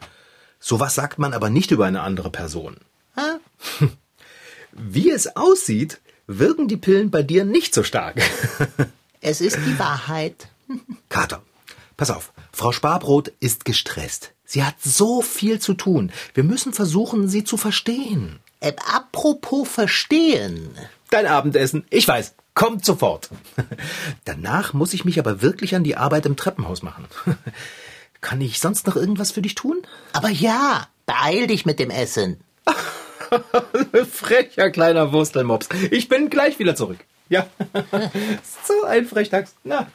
Sowas 0.60 0.96
sagt 0.96 1.20
man 1.20 1.34
aber 1.34 1.50
nicht 1.50 1.72
über 1.72 1.86
eine 1.86 2.02
andere 2.02 2.30
Person. 2.30 2.78
Hä? 3.16 3.86
Wie 4.72 5.10
es 5.10 5.36
aussieht, 5.36 6.02
wirken 6.28 6.68
die 6.68 6.78
Pillen 6.78 7.12
bei 7.12 7.24
dir 7.24 7.46
nicht 7.46 7.74
so 7.74 7.84
stark. 7.84 8.22
es 9.22 9.42
ist 9.42 9.58
die 9.66 9.80
Wahrheit. 9.80 10.48
Kater, 11.08 11.42
pass 11.98 12.12
auf. 12.12 12.34
Frau 12.52 12.72
Sparbrot 12.72 13.30
ist 13.40 13.66
gestresst. 13.66 14.34
Sie 14.44 14.64
hat 14.64 14.76
so 14.84 15.22
viel 15.22 15.60
zu 15.60 15.76
tun. 15.76 16.12
Wir 16.34 16.44
müssen 16.44 16.74
versuchen, 16.74 17.30
sie 17.30 17.44
zu 17.44 17.56
verstehen. 17.56 18.40
Äh, 18.60 18.74
apropos 18.94 19.68
verstehen. 19.68 20.76
Dein 21.10 21.28
Abendessen. 21.28 21.86
Ich 21.90 22.08
weiß. 22.08 22.34
Kommt 22.60 22.84
sofort. 22.84 23.30
Danach 24.26 24.74
muss 24.74 24.94
ich 24.94 25.06
mich 25.06 25.18
aber 25.18 25.42
wirklich 25.42 25.76
an 25.76 25.86
die 25.86 25.96
Arbeit 25.96 26.26
im 26.26 26.36
Treppenhaus 26.36 26.82
machen. 26.82 27.06
Kann 28.22 28.42
ich 28.42 28.60
sonst 28.60 28.86
noch 28.86 28.98
irgendwas 28.98 29.32
für 29.32 29.42
dich 29.42 29.56
tun? 29.56 29.82
Aber 30.12 30.28
ja, 30.28 30.86
beeil 31.06 31.48
dich 31.48 31.66
mit 31.66 31.80
dem 31.80 31.90
Essen. 31.90 32.42
Frecher 34.12 34.72
kleiner 34.72 35.14
Wurstelmops. 35.14 35.70
Ich 35.90 36.10
bin 36.10 36.30
gleich 36.30 36.60
wieder 36.60 36.76
zurück. 36.76 37.00
Ja. 37.30 37.48
so 38.68 38.84
ein 38.84 39.06
Frechdachs. 39.06 39.56
Na. 39.64 39.88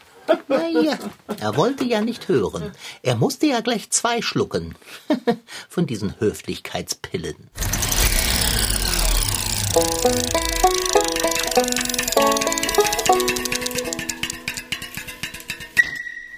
Na 0.48 0.66
ja, 0.68 0.96
er 1.38 1.56
wollte 1.58 1.84
ja 1.84 2.00
nicht 2.00 2.28
hören. 2.28 2.72
Er 3.02 3.16
musste 3.16 3.44
ja 3.44 3.60
gleich 3.60 3.90
zwei 3.90 4.22
schlucken. 4.22 4.74
Von 5.68 5.84
diesen 5.84 6.18
Höflichkeitspillen. 6.18 7.50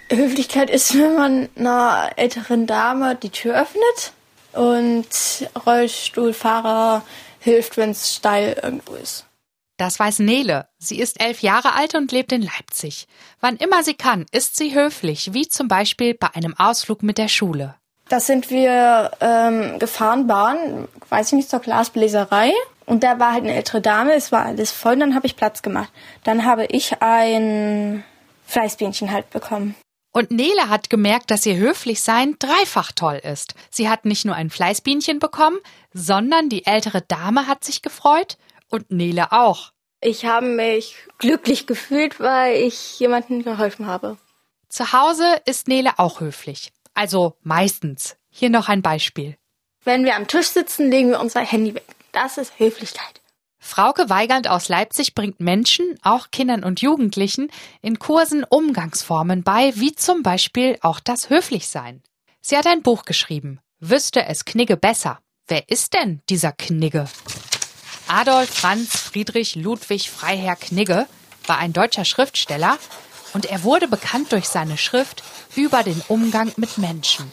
Höflichkeit 0.08 0.70
ist, 0.70 0.94
wenn 0.94 1.14
man 1.16 1.48
einer 1.54 2.12
älteren 2.16 2.66
Dame 2.66 3.14
die 3.14 3.28
Tür 3.28 3.60
öffnet 3.60 4.12
und 4.52 5.06
Rollstuhlfahrer 5.66 7.02
hilft, 7.38 7.76
wenn 7.76 7.90
es 7.90 8.14
steil 8.14 8.58
irgendwo 8.62 8.94
ist. 8.94 9.26
Das 9.76 10.00
weiß 10.00 10.20
Nele. 10.20 10.68
Sie 10.78 10.98
ist 10.98 11.20
elf 11.20 11.42
Jahre 11.42 11.74
alt 11.74 11.94
und 11.94 12.12
lebt 12.12 12.32
in 12.32 12.40
Leipzig. 12.40 13.06
Wann 13.40 13.56
immer 13.56 13.82
sie 13.82 13.92
kann, 13.92 14.24
ist 14.32 14.56
sie 14.56 14.74
höflich, 14.74 15.34
wie 15.34 15.46
zum 15.46 15.68
Beispiel 15.68 16.14
bei 16.14 16.28
einem 16.34 16.54
Ausflug 16.56 17.02
mit 17.02 17.18
der 17.18 17.28
Schule. 17.28 17.74
Da 18.08 18.20
sind 18.20 18.48
wir 18.48 19.10
ähm, 19.20 19.78
gefahren, 19.78 20.26
Bahn, 20.26 20.88
weiß 21.10 21.26
ich 21.28 21.32
nicht, 21.34 21.50
zur 21.50 21.60
Glasbläserei. 21.60 22.52
Und 22.86 23.02
da 23.02 23.18
war 23.18 23.32
halt 23.32 23.44
eine 23.44 23.54
ältere 23.54 23.80
Dame, 23.80 24.14
es 24.14 24.32
war 24.32 24.46
alles 24.46 24.70
voll, 24.70 24.94
und 24.94 25.00
dann 25.00 25.14
habe 25.14 25.26
ich 25.26 25.36
Platz 25.36 25.60
gemacht. 25.62 25.92
Dann 26.24 26.44
habe 26.44 26.66
ich 26.66 27.02
ein 27.02 28.04
Fleißbienchen 28.46 29.10
halt 29.10 29.28
bekommen. 29.30 29.74
Und 30.12 30.30
Nele 30.30 30.70
hat 30.70 30.88
gemerkt, 30.88 31.30
dass 31.30 31.44
ihr 31.44 31.56
Höflichsein 31.56 32.36
dreifach 32.38 32.92
toll 32.92 33.20
ist. 33.22 33.54
Sie 33.70 33.90
hat 33.90 34.06
nicht 34.06 34.24
nur 34.24 34.34
ein 34.34 34.48
Fleißbienchen 34.48 35.18
bekommen, 35.18 35.58
sondern 35.92 36.48
die 36.48 36.64
ältere 36.64 37.02
Dame 37.02 37.48
hat 37.48 37.64
sich 37.64 37.82
gefreut 37.82 38.38
und 38.70 38.90
Nele 38.90 39.32
auch. 39.32 39.72
Ich 40.00 40.24
habe 40.24 40.46
mich 40.46 40.96
glücklich 41.18 41.66
gefühlt, 41.66 42.20
weil 42.20 42.56
ich 42.56 42.98
jemandem 42.98 43.42
geholfen 43.42 43.86
habe. 43.86 44.16
Zu 44.68 44.92
Hause 44.92 45.26
ist 45.44 45.68
Nele 45.68 45.98
auch 45.98 46.20
höflich. 46.20 46.72
Also 46.94 47.34
meistens. 47.42 48.16
Hier 48.30 48.48
noch 48.48 48.68
ein 48.68 48.82
Beispiel. 48.82 49.36
Wenn 49.84 50.04
wir 50.04 50.16
am 50.16 50.28
Tisch 50.28 50.48
sitzen, 50.48 50.90
legen 50.90 51.10
wir 51.10 51.20
unser 51.20 51.40
Handy 51.40 51.74
weg. 51.74 51.95
Das 52.16 52.38
ist 52.38 52.58
Höflichkeit. 52.58 53.20
Frauke 53.58 54.08
Weigand 54.08 54.48
aus 54.48 54.70
Leipzig 54.70 55.14
bringt 55.14 55.38
Menschen, 55.38 55.98
auch 56.02 56.30
Kindern 56.30 56.64
und 56.64 56.80
Jugendlichen, 56.80 57.50
in 57.82 57.98
Kursen 57.98 58.42
Umgangsformen 58.42 59.42
bei, 59.42 59.76
wie 59.76 59.94
zum 59.94 60.22
Beispiel 60.22 60.78
auch 60.80 60.98
das 60.98 61.28
Höflichsein. 61.28 62.02
Sie 62.40 62.56
hat 62.56 62.66
ein 62.66 62.82
Buch 62.82 63.04
geschrieben. 63.04 63.60
Wüsste 63.80 64.24
es 64.24 64.46
Knigge 64.46 64.78
besser. 64.78 65.18
Wer 65.46 65.68
ist 65.68 65.92
denn 65.92 66.22
dieser 66.30 66.52
Knigge? 66.52 67.04
Adolf 68.08 68.48
Franz 68.48 68.96
Friedrich 68.96 69.54
Ludwig 69.54 70.10
Freiherr 70.10 70.56
Knigge 70.56 71.06
war 71.46 71.58
ein 71.58 71.74
deutscher 71.74 72.06
Schriftsteller 72.06 72.78
und 73.34 73.44
er 73.44 73.62
wurde 73.62 73.88
bekannt 73.88 74.32
durch 74.32 74.46
seine 74.46 74.78
Schrift 74.78 75.22
über 75.54 75.82
den 75.82 76.02
Umgang 76.08 76.50
mit 76.56 76.78
Menschen. 76.78 77.30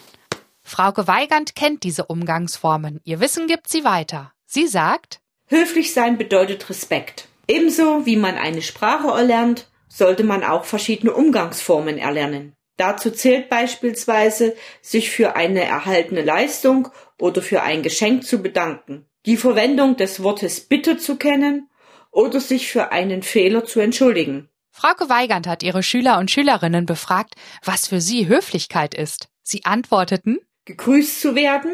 Frauke 0.61 1.07
Weigand 1.07 1.55
kennt 1.55 1.83
diese 1.83 2.03
Umgangsformen. 2.07 2.99
Ihr 3.05 3.21
Wissen 3.21 3.47
gibt 3.47 3.69
sie 3.69 3.85
weiter. 3.85 4.33
Sie 4.53 4.67
sagt, 4.67 5.19
Höflich 5.47 5.95
sein 5.95 6.19
bedeutet 6.19 6.69
Respekt. 6.69 7.27
Ebenso 7.47 8.05
wie 8.05 8.17
man 8.17 8.35
eine 8.35 8.61
Sprache 8.61 9.07
erlernt, 9.07 9.67
sollte 9.89 10.23
man 10.23 10.43
auch 10.43 10.65
verschiedene 10.65 11.11
Umgangsformen 11.11 11.97
erlernen. 11.97 12.53
Dazu 12.77 13.09
zählt 13.09 13.49
beispielsweise, 13.49 14.55
sich 14.79 15.09
für 15.09 15.35
eine 15.35 15.63
erhaltene 15.63 16.21
Leistung 16.21 16.89
oder 17.19 17.41
für 17.41 17.63
ein 17.63 17.81
Geschenk 17.81 18.27
zu 18.27 18.43
bedanken, 18.43 19.07
die 19.25 19.37
Verwendung 19.37 19.97
des 19.97 20.21
Wortes 20.21 20.61
Bitte 20.61 20.99
zu 20.99 21.15
kennen 21.15 21.67
oder 22.11 22.39
sich 22.39 22.67
für 22.67 22.91
einen 22.91 23.23
Fehler 23.23 23.65
zu 23.65 23.79
entschuldigen. 23.79 24.49
Frauke 24.69 25.09
Weigand 25.09 25.47
hat 25.47 25.63
ihre 25.63 25.81
Schüler 25.81 26.19
und 26.19 26.29
Schülerinnen 26.29 26.85
befragt, 26.85 27.33
was 27.63 27.87
für 27.87 28.01
sie 28.01 28.27
Höflichkeit 28.27 28.93
ist. 28.93 29.29
Sie 29.41 29.65
antworteten, 29.65 30.37
gegrüßt 30.65 31.21
zu 31.21 31.33
werden, 31.33 31.73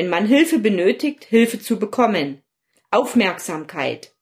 wenn 0.00 0.08
man 0.08 0.24
Hilfe 0.24 0.58
benötigt, 0.58 1.26
Hilfe 1.26 1.60
zu 1.60 1.78
bekommen, 1.78 2.42
Aufmerksamkeit. 2.90 4.14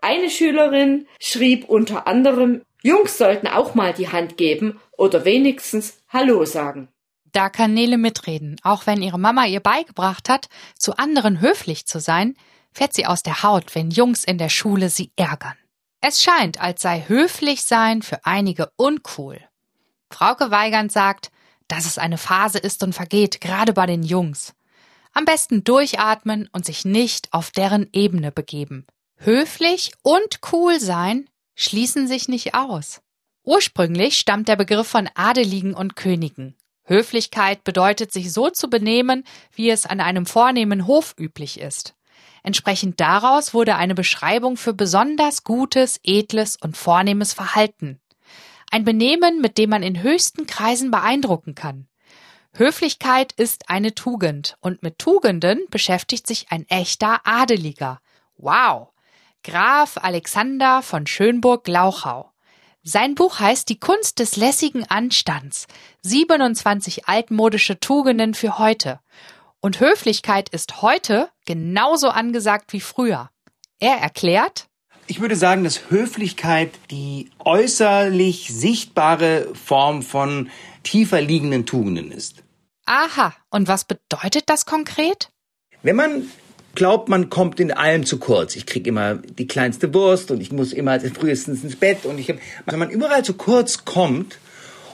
Eine 0.00 0.30
Schülerin 0.30 1.06
schrieb 1.20 1.68
unter 1.68 2.06
anderem, 2.06 2.62
Jungs 2.82 3.18
sollten 3.18 3.46
auch 3.46 3.74
mal 3.74 3.92
die 3.92 4.08
Hand 4.08 4.38
geben 4.38 4.80
oder 4.96 5.26
wenigstens 5.26 5.98
Hallo 6.08 6.46
sagen. 6.46 6.88
Da 7.32 7.50
kann 7.50 7.74
Nele 7.74 7.98
mitreden. 7.98 8.56
Auch 8.62 8.86
wenn 8.86 9.02
ihre 9.02 9.18
Mama 9.18 9.44
ihr 9.44 9.60
beigebracht 9.60 10.30
hat, 10.30 10.48
zu 10.78 10.96
anderen 10.96 11.42
höflich 11.42 11.84
zu 11.84 12.00
sein, 12.00 12.34
fährt 12.72 12.94
sie 12.94 13.04
aus 13.04 13.22
der 13.22 13.42
Haut, 13.42 13.74
wenn 13.74 13.90
Jungs 13.90 14.24
in 14.24 14.38
der 14.38 14.48
Schule 14.48 14.88
sie 14.88 15.10
ärgern. 15.16 15.58
Es 16.00 16.22
scheint, 16.22 16.62
als 16.62 16.80
sei 16.80 17.04
höflich 17.08 17.62
sein 17.62 18.00
für 18.00 18.24
einige 18.24 18.70
uncool. 18.76 19.38
Frauke 20.10 20.50
Weigand 20.50 20.92
sagt, 20.92 21.30
dass 21.68 21.84
es 21.84 21.98
eine 21.98 22.16
Phase 22.16 22.56
ist 22.56 22.82
und 22.82 22.94
vergeht, 22.94 23.42
gerade 23.42 23.74
bei 23.74 23.84
den 23.84 24.02
Jungs. 24.02 24.54
Am 25.16 25.24
besten 25.24 25.64
durchatmen 25.64 26.46
und 26.52 26.66
sich 26.66 26.84
nicht 26.84 27.32
auf 27.32 27.50
deren 27.50 27.88
Ebene 27.94 28.30
begeben. 28.30 28.86
Höflich 29.16 29.92
und 30.02 30.40
cool 30.52 30.78
sein 30.78 31.30
schließen 31.54 32.06
sich 32.06 32.28
nicht 32.28 32.54
aus. 32.54 33.00
Ursprünglich 33.42 34.18
stammt 34.18 34.46
der 34.46 34.56
Begriff 34.56 34.88
von 34.88 35.08
Adeligen 35.14 35.72
und 35.72 35.96
Königen. 35.96 36.54
Höflichkeit 36.84 37.64
bedeutet, 37.64 38.12
sich 38.12 38.30
so 38.30 38.50
zu 38.50 38.68
benehmen, 38.68 39.24
wie 39.54 39.70
es 39.70 39.86
an 39.86 40.00
einem 40.00 40.26
vornehmen 40.26 40.86
Hof 40.86 41.14
üblich 41.18 41.60
ist. 41.60 41.94
Entsprechend 42.42 43.00
daraus 43.00 43.54
wurde 43.54 43.76
eine 43.76 43.94
Beschreibung 43.94 44.58
für 44.58 44.74
besonders 44.74 45.44
gutes, 45.44 45.98
edles 46.02 46.58
und 46.60 46.76
vornehmes 46.76 47.32
Verhalten. 47.32 48.02
Ein 48.70 48.84
Benehmen, 48.84 49.40
mit 49.40 49.56
dem 49.56 49.70
man 49.70 49.82
in 49.82 50.02
höchsten 50.02 50.46
Kreisen 50.46 50.90
beeindrucken 50.90 51.54
kann. 51.54 51.88
Höflichkeit 52.58 53.32
ist 53.32 53.68
eine 53.68 53.94
Tugend 53.94 54.56
und 54.60 54.82
mit 54.82 54.98
Tugenden 54.98 55.66
beschäftigt 55.68 56.26
sich 56.26 56.46
ein 56.48 56.66
echter 56.68 57.20
Adeliger. 57.24 58.00
Wow! 58.38 58.88
Graf 59.44 59.98
Alexander 59.98 60.80
von 60.80 61.06
Schönburg-Glauchau. 61.06 62.32
Sein 62.82 63.14
Buch 63.14 63.40
heißt 63.40 63.68
Die 63.68 63.78
Kunst 63.78 64.20
des 64.20 64.36
lässigen 64.36 64.88
Anstands. 64.88 65.66
27 66.00 67.06
altmodische 67.06 67.78
Tugenden 67.78 68.32
für 68.32 68.58
heute. 68.58 69.00
Und 69.60 69.80
Höflichkeit 69.80 70.48
ist 70.48 70.80
heute 70.80 71.28
genauso 71.44 72.08
angesagt 72.08 72.72
wie 72.72 72.80
früher. 72.80 73.28
Er 73.80 73.98
erklärt, 73.98 74.68
ich 75.06 75.20
würde 75.20 75.36
sagen, 75.36 75.62
dass 75.62 75.90
Höflichkeit 75.90 76.70
die 76.90 77.28
äußerlich 77.38 78.48
sichtbare 78.48 79.54
Form 79.54 80.02
von 80.02 80.48
tiefer 80.82 81.20
liegenden 81.20 81.66
Tugenden 81.66 82.10
ist. 82.10 82.45
Aha, 82.86 83.34
und 83.50 83.66
was 83.66 83.84
bedeutet 83.84 84.44
das 84.46 84.64
konkret? 84.64 85.30
Wenn 85.82 85.96
man 85.96 86.30
glaubt, 86.76 87.08
man 87.08 87.30
kommt 87.30 87.58
in 87.58 87.72
allem 87.72 88.06
zu 88.06 88.18
kurz. 88.18 88.54
Ich 88.54 88.64
krieg 88.64 88.86
immer 88.86 89.16
die 89.16 89.48
kleinste 89.48 89.92
Wurst 89.92 90.30
und 90.30 90.40
ich 90.40 90.52
muss 90.52 90.72
immer 90.72 91.00
frühestens 91.00 91.64
ins 91.64 91.74
Bett 91.74 92.04
und 92.04 92.18
ich 92.18 92.30
hab, 92.30 92.36
wenn 92.66 92.78
man 92.78 92.90
überall 92.90 93.24
zu 93.24 93.34
kurz 93.34 93.84
kommt 93.84 94.38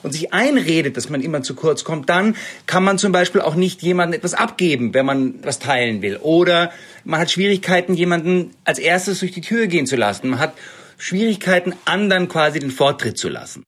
und 0.02 0.12
sich 0.12 0.32
einredet, 0.32 0.96
dass 0.96 1.10
man 1.10 1.20
immer 1.20 1.42
zu 1.42 1.54
kurz 1.54 1.84
kommt, 1.84 2.08
dann 2.08 2.34
kann 2.66 2.82
man 2.82 2.96
zum 2.96 3.12
Beispiel 3.12 3.42
auch 3.42 3.56
nicht 3.56 3.82
jemandem 3.82 4.18
etwas 4.18 4.32
abgeben, 4.32 4.94
wenn 4.94 5.04
man 5.04 5.34
was 5.42 5.58
teilen 5.58 6.00
will. 6.00 6.16
Oder 6.16 6.72
man 7.04 7.20
hat 7.20 7.30
Schwierigkeiten, 7.30 7.94
jemanden 7.94 8.54
als 8.64 8.78
erstes 8.78 9.20
durch 9.20 9.32
die 9.32 9.42
Tür 9.42 9.66
gehen 9.66 9.86
zu 9.86 9.96
lassen. 9.96 10.30
Man 10.30 10.38
hat 10.38 10.54
Schwierigkeiten, 10.96 11.74
anderen 11.84 12.28
quasi 12.28 12.58
den 12.58 12.70
Vortritt 12.70 13.18
zu 13.18 13.28
lassen. 13.28 13.64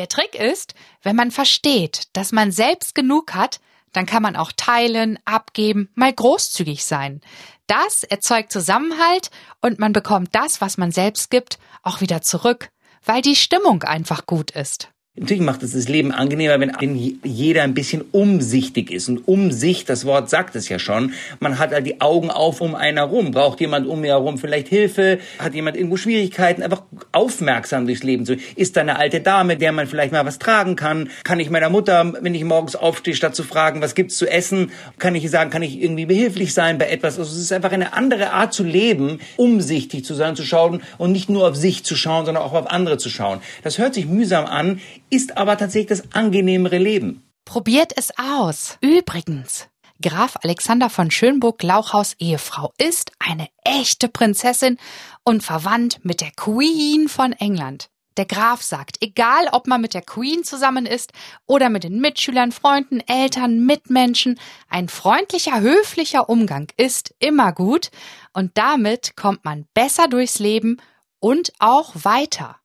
Der 0.00 0.08
Trick 0.08 0.34
ist, 0.34 0.72
wenn 1.02 1.14
man 1.14 1.30
versteht, 1.30 2.04
dass 2.14 2.32
man 2.32 2.52
selbst 2.52 2.94
genug 2.94 3.34
hat, 3.34 3.60
dann 3.92 4.06
kann 4.06 4.22
man 4.22 4.34
auch 4.34 4.50
teilen, 4.50 5.18
abgeben, 5.26 5.90
mal 5.94 6.10
großzügig 6.10 6.86
sein. 6.86 7.20
Das 7.66 8.02
erzeugt 8.02 8.50
Zusammenhalt 8.50 9.30
und 9.60 9.78
man 9.78 9.92
bekommt 9.92 10.34
das, 10.34 10.62
was 10.62 10.78
man 10.78 10.90
selbst 10.90 11.30
gibt, 11.30 11.58
auch 11.82 12.00
wieder 12.00 12.22
zurück, 12.22 12.70
weil 13.04 13.20
die 13.20 13.36
Stimmung 13.36 13.82
einfach 13.82 14.24
gut 14.24 14.52
ist. 14.52 14.88
Natürlich 15.16 15.42
macht 15.42 15.64
es 15.64 15.72
das 15.72 15.88
Leben 15.88 16.12
angenehmer, 16.12 16.60
wenn 16.60 16.94
jeder 17.24 17.64
ein 17.64 17.74
bisschen 17.74 18.04
umsichtig 18.12 18.92
ist. 18.92 19.08
Und 19.08 19.26
Umsicht, 19.26 19.88
das 19.88 20.04
Wort 20.04 20.30
sagt 20.30 20.54
es 20.54 20.68
ja 20.68 20.78
schon. 20.78 21.14
Man 21.40 21.58
hat 21.58 21.72
halt 21.72 21.84
die 21.84 22.00
Augen 22.00 22.30
auf 22.30 22.60
um 22.60 22.76
einen 22.76 22.98
herum. 22.98 23.32
Braucht 23.32 23.60
jemand 23.60 23.88
um 23.88 24.02
mir 24.02 24.12
herum 24.12 24.38
vielleicht 24.38 24.68
Hilfe? 24.68 25.18
Hat 25.40 25.52
jemand 25.52 25.76
irgendwo 25.76 25.96
Schwierigkeiten? 25.96 26.62
Einfach 26.62 26.84
aufmerksam 27.10 27.86
durchs 27.86 28.04
Leben 28.04 28.24
zu. 28.24 28.36
Ist 28.54 28.76
da 28.76 28.82
eine 28.82 29.00
alte 29.00 29.20
Dame, 29.20 29.56
der 29.56 29.72
man 29.72 29.88
vielleicht 29.88 30.12
mal 30.12 30.24
was 30.24 30.38
tragen 30.38 30.76
kann? 30.76 31.10
Kann 31.24 31.40
ich 31.40 31.50
meiner 31.50 31.70
Mutter, 31.70 32.14
wenn 32.20 32.36
ich 32.36 32.44
morgens 32.44 32.76
aufstehe, 32.76 33.16
statt 33.16 33.34
zu 33.34 33.42
fragen, 33.42 33.82
was 33.82 33.96
gibt's 33.96 34.16
zu 34.16 34.30
essen, 34.30 34.70
kann 35.00 35.16
ich 35.16 35.28
sagen, 35.28 35.50
kann 35.50 35.62
ich 35.62 35.82
irgendwie 35.82 36.06
behilflich 36.06 36.54
sein 36.54 36.78
bei 36.78 36.88
etwas? 36.88 37.18
Also 37.18 37.32
es 37.32 37.40
ist 37.40 37.52
einfach 37.52 37.72
eine 37.72 37.94
andere 37.94 38.30
Art 38.30 38.54
zu 38.54 38.62
leben, 38.62 39.18
umsichtig 39.36 40.04
zu 40.04 40.14
sein, 40.14 40.36
zu 40.36 40.44
schauen 40.44 40.82
und 40.98 41.10
nicht 41.10 41.28
nur 41.28 41.48
auf 41.48 41.56
sich 41.56 41.82
zu 41.82 41.96
schauen, 41.96 42.26
sondern 42.26 42.44
auch 42.44 42.52
auf 42.52 42.70
andere 42.70 42.96
zu 42.96 43.10
schauen. 43.10 43.40
Das 43.64 43.78
hört 43.78 43.94
sich 43.94 44.06
mühsam 44.06 44.46
an 44.46 44.78
ist 45.10 45.36
aber 45.36 45.56
tatsächlich 45.58 45.98
das 45.98 46.12
angenehmere 46.12 46.78
Leben. 46.78 47.22
Probiert 47.44 47.92
es 47.96 48.12
aus. 48.16 48.78
Übrigens, 48.80 49.68
Graf 50.02 50.38
Alexander 50.42 50.88
von 50.88 51.10
Schönburg-Lauchhaus 51.10 52.14
Ehefrau 52.18 52.72
ist 52.78 53.12
eine 53.18 53.48
echte 53.64 54.08
Prinzessin 54.08 54.78
und 55.24 55.42
verwandt 55.42 56.04
mit 56.04 56.20
der 56.20 56.30
Queen 56.30 57.08
von 57.08 57.32
England. 57.32 57.90
Der 58.16 58.24
Graf 58.24 58.62
sagt, 58.62 58.96
egal 59.00 59.48
ob 59.52 59.66
man 59.66 59.80
mit 59.80 59.94
der 59.94 60.02
Queen 60.02 60.42
zusammen 60.44 60.86
ist 60.86 61.12
oder 61.46 61.68
mit 61.70 61.84
den 61.84 62.00
Mitschülern, 62.00 62.52
Freunden, 62.52 63.00
Eltern, 63.00 63.64
Mitmenschen, 63.64 64.38
ein 64.68 64.88
freundlicher, 64.88 65.60
höflicher 65.60 66.28
Umgang 66.28 66.68
ist 66.76 67.14
immer 67.18 67.52
gut 67.52 67.90
und 68.32 68.52
damit 68.58 69.16
kommt 69.16 69.44
man 69.44 69.66
besser 69.74 70.08
durchs 70.08 70.38
Leben 70.38 70.78
und 71.18 71.52
auch 71.58 71.94
weiter. 71.94 72.59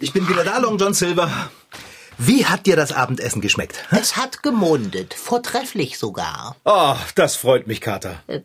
Ich 0.00 0.12
bin 0.12 0.28
wieder 0.28 0.44
da, 0.44 0.58
Long 0.58 0.78
John 0.78 0.94
Silver. 0.94 1.50
Wie 2.18 2.46
hat 2.46 2.66
dir 2.66 2.76
das 2.76 2.92
Abendessen 2.92 3.40
geschmeckt? 3.40 3.78
Es 3.90 4.16
hat 4.16 4.42
gemundet, 4.42 5.14
vortrefflich 5.14 5.98
sogar. 5.98 6.56
Oh, 6.64 6.94
das 7.14 7.36
freut 7.36 7.66
mich, 7.66 7.80
Kater. 7.80 8.22
Äh. 8.26 8.42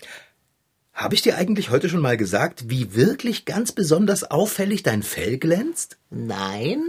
Habe 0.94 1.14
ich 1.14 1.22
dir 1.22 1.38
eigentlich 1.38 1.70
heute 1.70 1.90
schon 1.90 2.02
mal 2.02 2.18
gesagt, 2.18 2.70
wie 2.70 2.96
wirklich 2.96 3.46
ganz 3.46 3.72
besonders 3.72 4.24
auffällig 4.24 4.82
dein 4.82 5.04
Fell 5.04 5.38
glänzt? 5.38 5.98
Nein, 6.10 6.82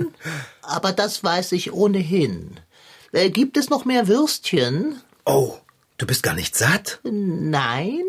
aber 0.62 0.92
das 0.92 1.22
weiß 1.22 1.52
ich 1.52 1.72
ohnehin. 1.74 2.58
Äh, 3.12 3.28
gibt 3.28 3.58
es 3.58 3.68
noch 3.68 3.84
mehr 3.84 4.08
Würstchen? 4.08 5.02
Oh, 5.26 5.58
du 5.98 6.06
bist 6.06 6.22
gar 6.22 6.34
nicht 6.34 6.56
satt? 6.56 7.00
Nein. 7.02 8.02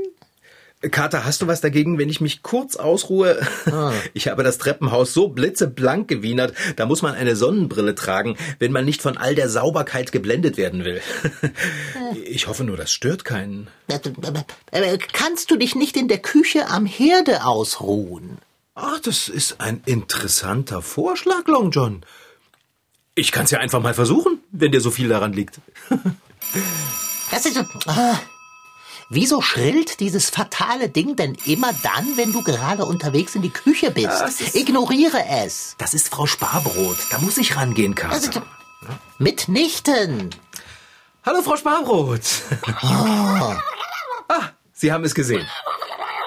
Kater, 0.91 1.25
hast 1.25 1.41
du 1.41 1.47
was 1.47 1.59
dagegen, 1.59 1.97
wenn 1.97 2.07
ich 2.07 2.21
mich 2.21 2.41
kurz 2.41 2.77
ausruhe? 2.77 3.45
Ah. 3.65 3.91
Ich 4.13 4.27
habe 4.27 4.43
das 4.43 4.57
Treppenhaus 4.57 5.13
so 5.13 5.27
blitzeblank 5.29 6.07
gewienert, 6.07 6.53
da 6.77 6.85
muss 6.85 7.01
man 7.01 7.15
eine 7.15 7.35
Sonnenbrille 7.35 7.95
tragen, 7.95 8.37
wenn 8.59 8.71
man 8.71 8.85
nicht 8.85 9.01
von 9.01 9.17
all 9.17 9.35
der 9.35 9.49
Sauberkeit 9.49 10.11
geblendet 10.11 10.57
werden 10.57 10.85
will. 10.85 11.01
Ich 12.25 12.47
hoffe 12.47 12.63
nur, 12.63 12.77
das 12.77 12.91
stört 12.91 13.25
keinen. 13.25 13.67
Kannst 15.13 15.51
du 15.51 15.57
dich 15.57 15.75
nicht 15.75 15.97
in 15.97 16.07
der 16.07 16.19
Küche 16.19 16.67
am 16.67 16.85
Herde 16.85 17.45
ausruhen? 17.45 18.37
Ach, 18.73 18.99
das 18.99 19.27
ist 19.27 19.59
ein 19.59 19.81
interessanter 19.85 20.81
Vorschlag, 20.81 21.47
Long 21.47 21.71
John. 21.71 22.03
Ich 23.15 23.31
kann's 23.31 23.51
ja 23.51 23.59
einfach 23.59 23.81
mal 23.81 23.93
versuchen, 23.93 24.39
wenn 24.51 24.71
dir 24.71 24.81
so 24.81 24.91
viel 24.91 25.09
daran 25.09 25.33
liegt. 25.33 25.59
Das 27.31 27.45
ist 27.45 27.55
so. 27.55 27.61
Ah. 27.85 28.17
Wieso 29.11 29.41
schrillt 29.41 30.01
dieses 30.01 30.29
fatale 30.29 30.87
Ding 30.87 31.15
denn 31.15 31.35
immer 31.47 31.73
dann, 31.81 32.15
wenn 32.15 32.31
du 32.31 32.43
gerade 32.43 32.85
unterwegs 32.85 33.33
in 33.33 33.41
die 33.41 33.49
Küche 33.49 33.89
bist? 33.89 34.55
Ignoriere 34.55 35.25
es. 35.43 35.73
Das 35.79 35.95
ist 35.95 36.09
Frau 36.09 36.27
Sparbrot. 36.27 36.97
Da 37.09 37.17
muss 37.17 37.39
ich 37.39 37.55
rangehen, 37.55 37.95
Kater. 37.95 38.13
Also, 38.13 38.41
mitnichten. 39.17 40.29
Hallo, 41.25 41.41
Frau 41.41 41.57
Sparbrot. 41.57 42.21
Oh. 42.83 43.55
ah, 44.27 44.49
Sie 44.73 44.91
haben 44.91 45.03
es 45.03 45.15
gesehen. 45.15 45.47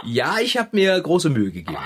Ja, 0.05 0.41
ich 0.41 0.57
habe 0.57 0.71
mir 0.73 1.01
große 1.01 1.31
Mühe 1.31 1.53
gegeben. 1.53 1.79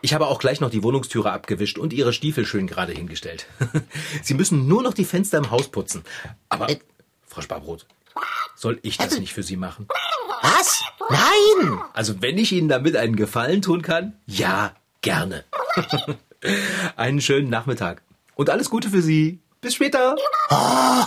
Ich 0.00 0.14
habe 0.14 0.28
auch 0.28 0.38
gleich 0.38 0.60
noch 0.60 0.70
die 0.70 0.82
Wohnungstüre 0.82 1.30
abgewischt 1.30 1.76
und 1.76 1.92
Ihre 1.92 2.14
Stiefel 2.14 2.46
schön 2.46 2.66
gerade 2.66 2.92
hingestellt. 2.92 3.46
Sie 4.22 4.32
müssen 4.32 4.68
nur 4.68 4.82
noch 4.82 4.94
die 4.94 5.04
Fenster 5.04 5.36
im 5.36 5.50
Haus 5.50 5.68
putzen. 5.68 6.02
Aber, 6.48 6.70
äh, 6.70 6.78
Frau 7.26 7.42
Sparbrot, 7.42 7.84
soll 8.58 8.80
ich 8.82 8.98
das 8.98 9.18
nicht 9.20 9.32
für 9.32 9.44
Sie 9.44 9.56
machen? 9.56 9.86
Was? 10.42 10.82
Nein! 11.08 11.78
Also 11.92 12.20
wenn 12.20 12.38
ich 12.38 12.52
Ihnen 12.52 12.68
damit 12.68 12.96
einen 12.96 13.14
Gefallen 13.14 13.62
tun 13.62 13.82
kann, 13.82 14.14
ja, 14.26 14.72
gerne. 15.00 15.44
einen 16.96 17.20
schönen 17.20 17.50
Nachmittag. 17.50 18.02
Und 18.34 18.50
alles 18.50 18.68
Gute 18.68 18.90
für 18.90 19.00
Sie. 19.00 19.38
Bis 19.60 19.74
später. 19.74 20.16
Oh. 20.50 21.04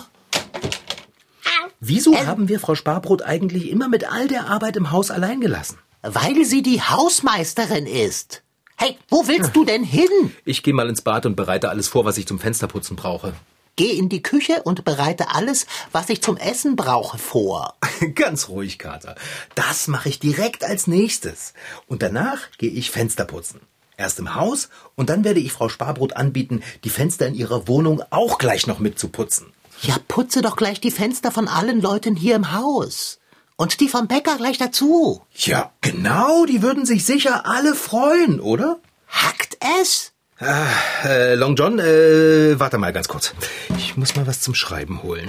Wieso 1.82 2.14
äh. 2.14 2.26
haben 2.26 2.48
wir 2.48 2.60
Frau 2.60 2.76
Sparbrot 2.76 3.22
eigentlich 3.22 3.70
immer 3.70 3.90
mit 3.90 4.10
all 4.10 4.28
der 4.28 4.48
Arbeit 4.48 4.78
im 4.78 4.92
Haus 4.92 5.12
allein 5.12 5.42
gelassen? 5.42 5.78
Weil 6.04 6.46
sie 6.46 6.62
die 6.62 6.82
Hausmeisterin 6.82 7.86
ist. 7.86 8.44
Hey, 8.78 8.98
wo 9.10 9.28
willst 9.28 9.56
du 9.56 9.66
denn 9.66 9.84
hin? 9.84 10.08
Ich 10.46 10.64
gehe 10.64 10.74
mal 10.74 10.90
ins 10.90 11.02
Bad 11.02 11.26
und 11.26 11.36
bereite 11.36 11.70
alles 11.70 11.88
vor, 11.88 12.06
was 12.06 12.18
ich 12.18 12.28
zum 12.28 12.40
Fensterputzen 12.40 12.96
brauche. 12.96 13.34
Geh 13.82 13.98
in 13.98 14.10
die 14.10 14.22
Küche 14.22 14.62
und 14.62 14.86
bereite 14.86 15.34
alles, 15.34 15.66
was 15.92 16.10
ich 16.10 16.22
zum 16.22 16.38
Essen 16.38 16.76
brauche, 16.76 17.18
vor. 17.18 17.74
Ganz 18.14 18.48
ruhig, 18.48 18.78
Kater. 18.78 19.16
Das 19.56 19.88
mache 19.88 20.08
ich 20.08 20.20
direkt 20.20 20.64
als 20.64 20.86
nächstes. 20.86 21.56
Und 21.88 22.04
danach 22.04 22.52
gehe 22.60 22.70
ich 22.70 22.92
Fenster 22.92 23.26
putzen. 23.26 23.60
Erst 23.98 24.20
im 24.20 24.36
Haus 24.36 24.70
und 24.94 25.10
dann 25.10 25.24
werde 25.24 25.40
ich 25.40 25.52
Frau 25.52 25.68
Sparbrot 25.68 26.16
anbieten, 26.16 26.62
die 26.84 26.92
Fenster 26.92 27.26
in 27.26 27.34
ihrer 27.34 27.68
Wohnung 27.68 28.04
auch 28.12 28.38
gleich 28.38 28.68
noch 28.68 28.78
mitzuputzen. 28.78 29.52
Ja, 29.82 29.96
putze 30.08 30.44
doch 30.44 30.58
gleich 30.58 30.80
die 30.80 30.92
Fenster 30.92 31.32
von 31.32 31.48
allen 31.48 31.82
Leuten 31.82 32.16
hier 32.16 32.36
im 32.36 32.52
Haus. 32.52 33.18
Und 33.56 33.80
die 33.80 33.90
vom 33.90 34.08
Bäcker 34.08 34.38
gleich 34.38 34.60
dazu. 34.60 35.24
Ja, 35.34 35.72
genau, 35.82 36.46
die 36.46 36.62
würden 36.62 36.86
sich 36.86 37.04
sicher 37.04 37.48
alle 37.48 37.74
freuen, 37.74 38.42
oder? 38.42 38.80
Hackt 39.08 39.58
es? 39.82 40.14
Ah, 40.42 40.66
äh, 41.06 41.36
Long 41.36 41.56
John, 41.56 41.78
äh, 41.78 42.60
warte 42.60 42.80
mal 42.80 42.92
ganz 42.92 43.08
kurz. 43.08 43.34
Ich 43.78 43.96
muss 43.96 44.16
mal 44.16 44.26
was 44.26 44.42
zum 44.42 44.56
Schreiben 44.56 45.04
holen. 45.04 45.28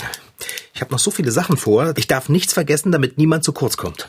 Ich 0.72 0.80
habe 0.80 0.90
noch 0.90 0.98
so 0.98 1.10
viele 1.10 1.30
Sachen 1.30 1.58
vor. 1.58 1.92
Ich 1.98 2.06
darf 2.06 2.30
nichts 2.30 2.54
vergessen, 2.54 2.92
damit 2.92 3.18
niemand 3.18 3.44
zu 3.44 3.52
kurz 3.52 3.76
kommt. 3.76 4.08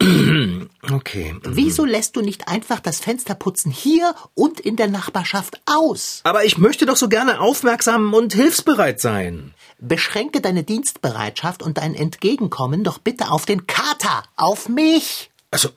Okay. 0.90 1.36
Wieso 1.44 1.84
lässt 1.84 2.16
du 2.16 2.22
nicht 2.22 2.48
einfach 2.48 2.80
das 2.80 2.98
Fensterputzen 2.98 3.70
hier 3.70 4.14
und 4.34 4.58
in 4.58 4.74
der 4.76 4.88
Nachbarschaft 4.88 5.60
aus? 5.64 6.20
Aber 6.24 6.44
ich 6.44 6.58
möchte 6.58 6.86
doch 6.86 6.96
so 6.96 7.08
gerne 7.08 7.40
aufmerksam 7.40 8.12
und 8.12 8.34
hilfsbereit 8.34 9.00
sein. 9.00 9.54
Beschränke 9.78 10.40
deine 10.40 10.64
Dienstbereitschaft 10.64 11.62
und 11.62 11.78
dein 11.78 11.94
Entgegenkommen 11.94 12.82
doch 12.82 12.98
bitte 12.98 13.30
auf 13.30 13.46
den 13.46 13.68
Kater, 13.68 14.24
auf 14.34 14.68
mich. 14.68 15.30
Also, 15.52 15.68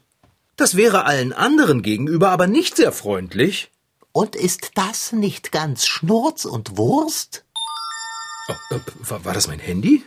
das 0.57 0.75
wäre 0.75 1.05
allen 1.05 1.31
anderen 1.31 1.83
gegenüber 1.83 2.29
aber 2.31 2.47
nicht 2.47 2.75
sehr 2.75 2.91
freundlich. 2.91 3.69
Und 4.15 4.37
ist 4.37 4.71
das 4.75 5.11
nicht 5.11 5.51
ganz 5.51 5.85
Schnurz 5.85 6.45
und 6.45 6.77
Wurst? 6.77 7.43
Oh, 8.47 8.75
äh, 8.75 8.79
war 9.25 9.33
das 9.33 9.49
mein 9.49 9.59
Handy? 9.59 10.05